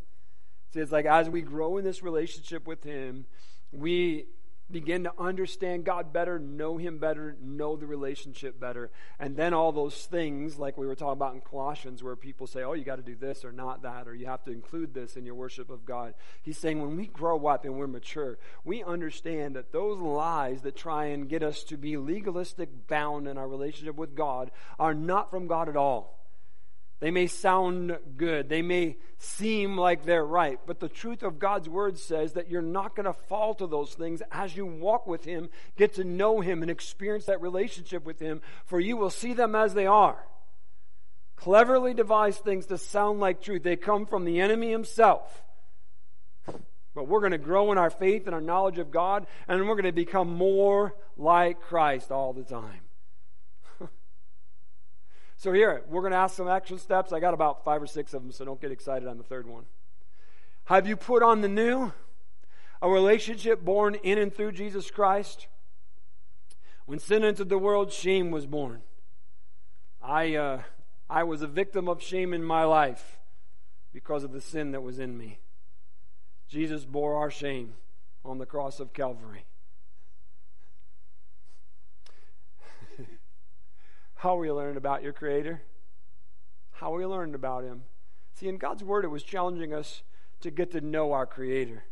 See, 0.73 0.79
it's 0.79 0.91
like 0.91 1.05
as 1.05 1.29
we 1.29 1.41
grow 1.41 1.77
in 1.77 1.83
this 1.83 2.03
relationship 2.03 2.67
with 2.67 2.83
Him, 2.83 3.25
we 3.71 4.27
begin 4.71 5.03
to 5.03 5.11
understand 5.17 5.83
God 5.83 6.13
better, 6.13 6.37
know 6.37 6.77
Him 6.77 6.99
better, 6.99 7.35
know 7.41 7.75
the 7.75 7.87
relationship 7.87 8.59
better. 8.59 8.91
And 9.19 9.35
then 9.35 9.53
all 9.53 9.71
those 9.71 10.05
things, 10.05 10.59
like 10.59 10.77
we 10.77 10.85
were 10.85 10.95
talking 10.95 11.13
about 11.13 11.33
in 11.33 11.41
Colossians, 11.41 12.03
where 12.03 12.15
people 12.15 12.45
say, 12.45 12.61
oh, 12.61 12.73
you 12.73 12.83
got 12.83 12.97
to 12.97 13.01
do 13.01 13.15
this 13.15 13.43
or 13.43 13.51
not 13.51 13.81
that, 13.81 14.07
or 14.07 14.13
you 14.13 14.27
have 14.27 14.43
to 14.43 14.51
include 14.51 14.93
this 14.93 15.15
in 15.15 15.25
your 15.25 15.35
worship 15.35 15.69
of 15.71 15.85
God. 15.85 16.13
He's 16.43 16.57
saying 16.59 16.79
when 16.81 16.95
we 16.95 17.07
grow 17.07 17.47
up 17.47 17.65
and 17.65 17.75
we're 17.75 17.87
mature, 17.87 18.37
we 18.63 18.83
understand 18.83 19.55
that 19.55 19.71
those 19.71 19.97
lies 19.99 20.61
that 20.61 20.75
try 20.75 21.05
and 21.05 21.27
get 21.27 21.41
us 21.41 21.63
to 21.63 21.77
be 21.77 21.97
legalistic 21.97 22.87
bound 22.87 23.27
in 23.27 23.37
our 23.37 23.47
relationship 23.47 23.95
with 23.95 24.15
God 24.15 24.51
are 24.77 24.93
not 24.93 25.31
from 25.31 25.47
God 25.47 25.67
at 25.67 25.75
all. 25.75 26.18
They 26.99 27.11
may 27.11 27.27
sound 27.27 27.97
good. 28.17 28.49
They 28.49 28.61
may 28.61 28.97
seem 29.17 29.77
like 29.77 30.03
they're 30.03 30.25
right. 30.25 30.59
But 30.65 30.81
the 30.81 30.89
truth 30.89 31.23
of 31.23 31.39
God's 31.39 31.69
word 31.69 31.97
says 31.97 32.33
that 32.33 32.49
you're 32.49 32.61
not 32.61 32.95
going 32.95 33.05
to 33.05 33.13
fall 33.13 33.53
to 33.55 33.67
those 33.67 33.93
things 33.93 34.21
as 34.31 34.55
you 34.55 34.65
walk 34.65 35.07
with 35.07 35.23
Him, 35.23 35.49
get 35.77 35.93
to 35.93 36.03
know 36.03 36.41
Him, 36.41 36.61
and 36.61 36.69
experience 36.69 37.25
that 37.25 37.41
relationship 37.41 38.05
with 38.05 38.19
Him, 38.19 38.41
for 38.65 38.79
you 38.79 38.97
will 38.97 39.09
see 39.09 39.33
them 39.33 39.55
as 39.55 39.73
they 39.73 39.85
are. 39.85 40.21
Cleverly 41.37 41.93
devised 41.93 42.43
things 42.43 42.65
to 42.65 42.77
sound 42.77 43.21
like 43.21 43.41
truth. 43.41 43.63
They 43.63 43.77
come 43.77 44.05
from 44.05 44.25
the 44.25 44.41
enemy 44.41 44.71
himself. 44.71 45.41
But 46.93 47.07
we're 47.07 47.21
going 47.21 47.31
to 47.31 47.37
grow 47.37 47.71
in 47.71 47.77
our 47.77 47.89
faith 47.89 48.25
and 48.25 48.35
our 48.35 48.41
knowledge 48.41 48.77
of 48.77 48.91
God, 48.91 49.25
and 49.47 49.65
we're 49.65 49.75
going 49.75 49.85
to 49.85 49.93
become 49.93 50.33
more 50.33 50.95
like 51.15 51.61
Christ 51.61 52.11
all 52.11 52.33
the 52.33 52.43
time. 52.43 52.81
So, 55.39 55.53
here, 55.53 55.83
we're 55.87 56.01
going 56.01 56.11
to 56.11 56.17
ask 56.17 56.35
some 56.35 56.49
action 56.49 56.77
steps. 56.77 57.13
I 57.13 57.21
got 57.21 57.33
about 57.33 57.63
five 57.63 57.81
or 57.81 57.87
six 57.87 58.13
of 58.13 58.21
them, 58.21 58.33
so 58.33 58.43
don't 58.43 58.59
get 58.59 58.73
excited 58.73 59.07
on 59.07 59.17
the 59.17 59.23
third 59.23 59.47
one. 59.47 59.63
Have 60.65 60.85
you 60.85 60.97
put 60.97 61.23
on 61.23 61.39
the 61.39 61.47
new? 61.47 61.93
A 62.81 62.89
relationship 62.89 63.63
born 63.63 63.95
in 63.95 64.17
and 64.17 64.33
through 64.33 64.51
Jesus 64.51 64.91
Christ? 64.91 65.47
When 66.87 66.99
sin 66.99 67.23
entered 67.23 67.47
the 67.47 67.57
world, 67.57 67.93
shame 67.93 68.31
was 68.31 68.45
born. 68.45 68.81
I, 70.03 70.35
uh, 70.35 70.63
I 71.09 71.23
was 71.23 71.41
a 71.41 71.47
victim 71.47 71.87
of 71.87 72.03
shame 72.03 72.33
in 72.33 72.43
my 72.43 72.65
life 72.65 73.17
because 73.93 74.25
of 74.25 74.33
the 74.33 74.41
sin 74.41 74.71
that 74.71 74.81
was 74.81 74.99
in 74.99 75.17
me. 75.17 75.39
Jesus 76.49 76.83
bore 76.83 77.15
our 77.15 77.31
shame 77.31 77.75
on 78.25 78.39
the 78.39 78.45
cross 78.45 78.81
of 78.81 78.91
Calvary. 78.91 79.45
How 84.19 84.35
will 84.35 84.43
you 84.43 84.53
learn 84.53 84.75
about 84.75 85.01
your 85.01 85.13
Creator? 85.13 85.61
How 86.71 86.93
are 86.93 86.97
we 86.97 87.05
learned 87.05 87.35
about 87.35 87.63
him. 87.63 87.83
See, 88.33 88.49
in 88.49 88.57
God's 88.57 88.83
Word, 88.83 89.05
it 89.05 89.09
was 89.09 89.23
challenging 89.23 89.73
us 89.73 90.03
to 90.41 90.51
get 90.51 90.71
to 90.71 90.81
know 90.81 91.13
our 91.13 91.25
Creator. 91.25 91.85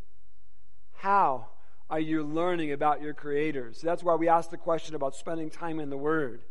How 0.98 1.48
are 1.90 2.02
you 2.02 2.24
learning 2.24 2.74
about 2.74 3.02
your 3.02 3.14
Creator? 3.14 3.72
So 3.72 3.88
that's 3.88 4.04
why 4.04 4.16
we 4.16 4.28
ask 4.28 4.50
the 4.50 4.58
question 4.58 4.94
about 4.94 5.16
spending 5.16 5.50
time 5.50 5.80
in 5.80 5.90
the 5.90 5.96
Word, 5.96 6.42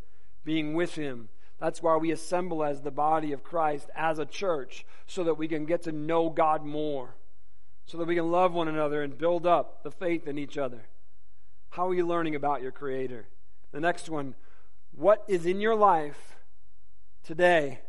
being 0.46 0.72
with 0.72 0.94
Him. 0.94 1.28
That's 1.60 1.82
why 1.82 1.94
we 1.96 2.10
assemble 2.10 2.64
as 2.64 2.80
the 2.80 2.90
body 2.90 3.32
of 3.32 3.44
Christ, 3.44 3.90
as 3.94 4.18
a 4.18 4.24
church, 4.24 4.86
so 5.06 5.24
that 5.24 5.36
we 5.36 5.46
can 5.46 5.66
get 5.66 5.82
to 5.82 5.92
know 5.92 6.30
God 6.30 6.64
more, 6.64 7.16
so 7.84 7.98
that 7.98 8.08
we 8.08 8.14
can 8.14 8.30
love 8.30 8.54
one 8.54 8.68
another 8.68 9.02
and 9.02 9.18
build 9.18 9.46
up 9.46 9.82
the 9.82 9.90
faith 9.90 10.26
in 10.26 10.38
each 10.38 10.56
other. 10.56 10.86
How 11.68 11.88
are 11.90 11.94
you 11.94 12.06
learning 12.06 12.34
about 12.34 12.62
your 12.62 12.72
Creator? 12.72 13.26
The 13.72 13.80
next 13.80 14.08
one, 14.08 14.36
what 14.96 15.22
is 15.28 15.46
in 15.46 15.60
your 15.60 15.74
life 15.74 16.36
today 17.22 17.80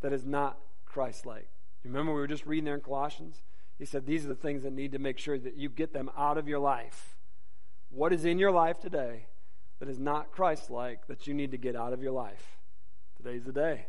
that 0.00 0.12
is 0.12 0.26
not 0.26 0.58
Christ 0.84 1.24
like? 1.24 1.48
You 1.82 1.90
remember 1.90 2.12
we 2.12 2.20
were 2.20 2.26
just 2.26 2.46
reading 2.46 2.64
there 2.64 2.74
in 2.74 2.80
Colossians? 2.80 3.42
He 3.78 3.84
said 3.84 4.04
these 4.04 4.24
are 4.24 4.28
the 4.28 4.34
things 4.34 4.64
that 4.64 4.72
need 4.72 4.92
to 4.92 4.98
make 4.98 5.18
sure 5.18 5.38
that 5.38 5.56
you 5.56 5.68
get 5.68 5.92
them 5.92 6.10
out 6.18 6.36
of 6.36 6.48
your 6.48 6.58
life. 6.58 7.16
What 7.90 8.12
is 8.12 8.24
in 8.24 8.38
your 8.38 8.50
life 8.50 8.80
today 8.80 9.26
that 9.78 9.88
is 9.88 10.00
not 10.00 10.32
Christ 10.32 10.68
like 10.68 11.06
that 11.06 11.28
you 11.28 11.32
need 11.34 11.52
to 11.52 11.56
get 11.56 11.76
out 11.76 11.92
of 11.92 12.02
your 12.02 12.12
life? 12.12 12.58
Today's 13.16 13.44
the 13.44 13.52
day. 13.52 13.86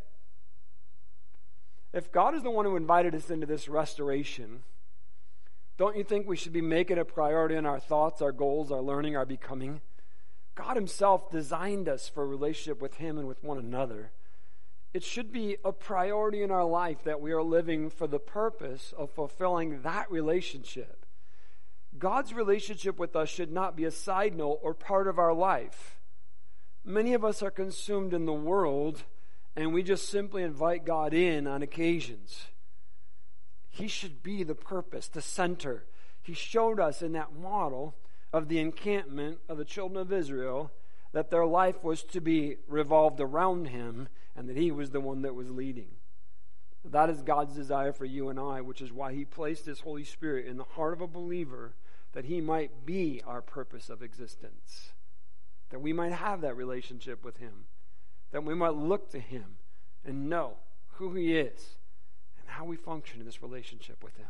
If 1.92 2.12
God 2.12 2.36
is 2.36 2.44
the 2.44 2.52
one 2.52 2.66
who 2.66 2.76
invited 2.76 3.16
us 3.16 3.32
into 3.32 3.48
this 3.48 3.68
restoration, 3.68 4.62
don't 5.78 5.98
you 5.98 6.04
think 6.04 6.28
we 6.28 6.38
should 6.38 6.54
be 6.54 6.62
making 6.62 7.00
a 7.00 7.06
priority 7.06 7.56
in 7.56 7.66
our 7.66 7.80
thoughts, 7.80 8.22
our 8.22 8.32
goals, 8.32 8.72
our 8.72 8.82
learning, 8.82 9.16
our 9.16 9.26
becoming? 9.26 9.82
God 10.60 10.76
Himself 10.76 11.32
designed 11.32 11.88
us 11.88 12.10
for 12.10 12.22
a 12.22 12.28
relationship 12.28 12.82
with 12.82 12.96
Him 12.96 13.18
and 13.18 13.30
with 13.30 13.42
one 13.42 13.58
another. 13.58 14.12
It 14.94 15.04
should 15.04 15.32
be 15.32 15.56
a 15.64 15.72
priority 15.72 16.44
in 16.44 16.52
our 16.52 16.66
life 16.66 17.02
that 17.06 17.22
we 17.22 17.32
are 17.32 17.42
living 17.42 17.90
for 17.90 18.08
the 18.08 18.20
purpose 18.20 18.94
of 18.98 19.10
fulfilling 19.10 19.84
that 19.84 20.12
relationship. 20.12 21.06
God's 21.98 22.34
relationship 22.34 23.00
with 23.00 23.16
us 23.16 23.30
should 23.30 23.54
not 23.54 23.78
be 23.78 23.86
a 23.86 23.92
side 23.92 24.36
note 24.36 24.60
or 24.62 24.74
part 24.74 25.08
of 25.08 25.18
our 25.18 25.34
life. 25.34 25.98
Many 26.84 27.14
of 27.14 27.24
us 27.24 27.42
are 27.42 27.52
consumed 27.52 28.14
in 28.14 28.26
the 28.26 28.34
world 28.34 29.04
and 29.56 29.74
we 29.74 29.82
just 29.82 30.10
simply 30.10 30.44
invite 30.44 30.86
God 30.86 31.14
in 31.14 31.48
on 31.48 31.62
occasions. 31.62 32.48
He 33.70 33.88
should 33.88 34.22
be 34.24 34.44
the 34.44 34.56
purpose, 34.56 35.08
the 35.08 35.22
center. 35.22 35.86
He 36.22 36.34
showed 36.34 36.82
us 36.82 37.02
in 37.02 37.14
that 37.14 37.34
model 37.34 37.96
of 38.32 38.48
the 38.48 38.60
encampment 38.60 39.40
of 39.48 39.58
the 39.58 39.66
children 39.66 40.00
of 40.00 40.14
Israel 40.14 40.72
that 41.12 41.32
their 41.32 41.46
life 41.46 41.84
was 41.84 42.04
to 42.04 42.22
be 42.22 42.58
revolved 42.68 43.20
around 43.20 43.70
him 43.70 44.08
and 44.36 44.48
that 44.48 44.58
he 44.58 44.72
was 44.72 44.92
the 44.92 45.02
one 45.02 45.24
that 45.24 45.36
was 45.36 45.50
leading. 45.50 45.90
That 46.86 47.10
is 47.10 47.22
God's 47.22 47.56
desire 47.56 47.92
for 47.92 48.06
you 48.06 48.30
and 48.30 48.40
I, 48.40 48.62
which 48.62 48.82
is 48.82 48.94
why 48.94 49.14
he 49.14 49.26
placed 49.26 49.66
his 49.66 49.82
Holy 49.82 50.04
Spirit 50.04 50.46
in 50.46 50.58
the 50.58 50.64
heart 50.64 50.94
of 50.94 51.02
a 51.02 51.08
believer 51.08 51.74
that 52.14 52.26
he 52.26 52.42
might 52.42 52.86
be 52.86 53.22
our 53.26 53.42
purpose 53.42 53.90
of 53.90 54.02
existence, 54.02 54.94
that 55.70 55.82
we 55.82 55.94
might 55.94 56.14
have 56.14 56.42
that 56.42 56.56
relationship 56.56 57.24
with 57.24 57.38
him, 57.38 57.66
that 58.32 58.44
we 58.44 58.56
might 58.56 58.76
look 58.76 59.10
to 59.12 59.20
him 59.20 59.58
and 60.06 60.30
know 60.30 60.54
who 60.94 61.14
he 61.14 61.38
is 61.38 61.78
and 62.40 62.50
how 62.50 62.66
we 62.66 62.76
function 62.76 63.20
in 63.20 63.26
this 63.26 63.42
relationship 63.42 64.04
with 64.04 64.16
him. 64.18 64.28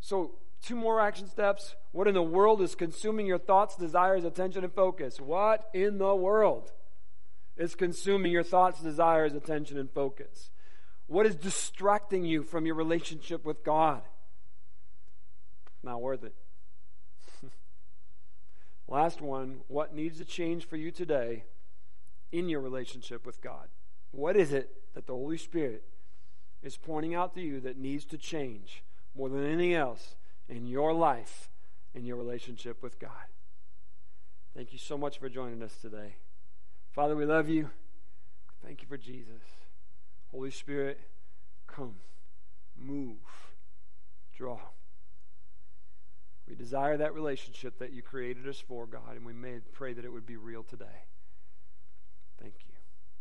So, 0.00 0.32
two 0.62 0.76
more 0.76 1.00
action 1.00 1.28
steps. 1.28 1.74
What 1.92 2.08
in 2.08 2.14
the 2.14 2.22
world 2.22 2.60
is 2.60 2.74
consuming 2.74 3.26
your 3.26 3.38
thoughts, 3.38 3.76
desires, 3.76 4.24
attention, 4.24 4.64
and 4.64 4.72
focus? 4.72 5.20
What 5.20 5.68
in 5.72 5.98
the 5.98 6.14
world 6.14 6.72
is 7.56 7.74
consuming 7.74 8.32
your 8.32 8.42
thoughts, 8.42 8.80
desires, 8.80 9.34
attention, 9.34 9.78
and 9.78 9.90
focus? 9.90 10.50
What 11.06 11.26
is 11.26 11.36
distracting 11.36 12.24
you 12.24 12.42
from 12.42 12.66
your 12.66 12.74
relationship 12.74 13.44
with 13.44 13.64
God? 13.64 14.02
Not 15.82 16.02
worth 16.02 16.24
it. 16.24 16.34
Last 18.88 19.20
one, 19.20 19.60
what 19.68 19.94
needs 19.94 20.18
to 20.18 20.24
change 20.24 20.66
for 20.66 20.76
you 20.76 20.90
today 20.90 21.44
in 22.32 22.48
your 22.48 22.60
relationship 22.60 23.24
with 23.24 23.40
God? 23.40 23.68
What 24.10 24.36
is 24.36 24.52
it 24.52 24.70
that 24.94 25.06
the 25.06 25.12
Holy 25.12 25.38
Spirit 25.38 25.84
is 26.62 26.76
pointing 26.76 27.14
out 27.14 27.34
to 27.34 27.40
you 27.40 27.60
that 27.60 27.78
needs 27.78 28.04
to 28.06 28.18
change 28.18 28.82
more 29.16 29.28
than 29.28 29.44
anything 29.44 29.74
else 29.74 30.16
in 30.48 30.66
your 30.66 30.92
life, 30.92 31.50
in 31.94 32.04
your 32.04 32.16
relationship 32.16 32.82
with 32.82 32.98
God. 32.98 33.10
Thank 34.54 34.72
you 34.72 34.78
so 34.78 34.96
much 34.96 35.18
for 35.18 35.28
joining 35.28 35.62
us 35.62 35.74
today. 35.80 36.16
Father, 36.92 37.16
we 37.16 37.24
love 37.24 37.48
you. 37.48 37.70
Thank 38.64 38.82
you 38.82 38.88
for 38.88 38.96
Jesus. 38.96 39.42
Holy 40.30 40.50
Spirit, 40.50 41.00
come, 41.66 41.96
move, 42.78 43.16
draw. 44.36 44.58
We 46.48 46.54
desire 46.54 46.96
that 46.96 47.14
relationship 47.14 47.78
that 47.78 47.92
you 47.92 48.02
created 48.02 48.48
us 48.48 48.60
for, 48.60 48.86
God, 48.86 49.16
and 49.16 49.26
we 49.26 49.32
may 49.32 49.58
pray 49.72 49.92
that 49.92 50.04
it 50.04 50.12
would 50.12 50.26
be 50.26 50.36
real 50.36 50.62
today. 50.62 51.04
Thank 52.40 52.54
you. 52.66 52.74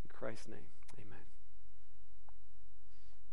In 0.03 0.09
Christ's 0.15 0.47
name. 0.47 0.74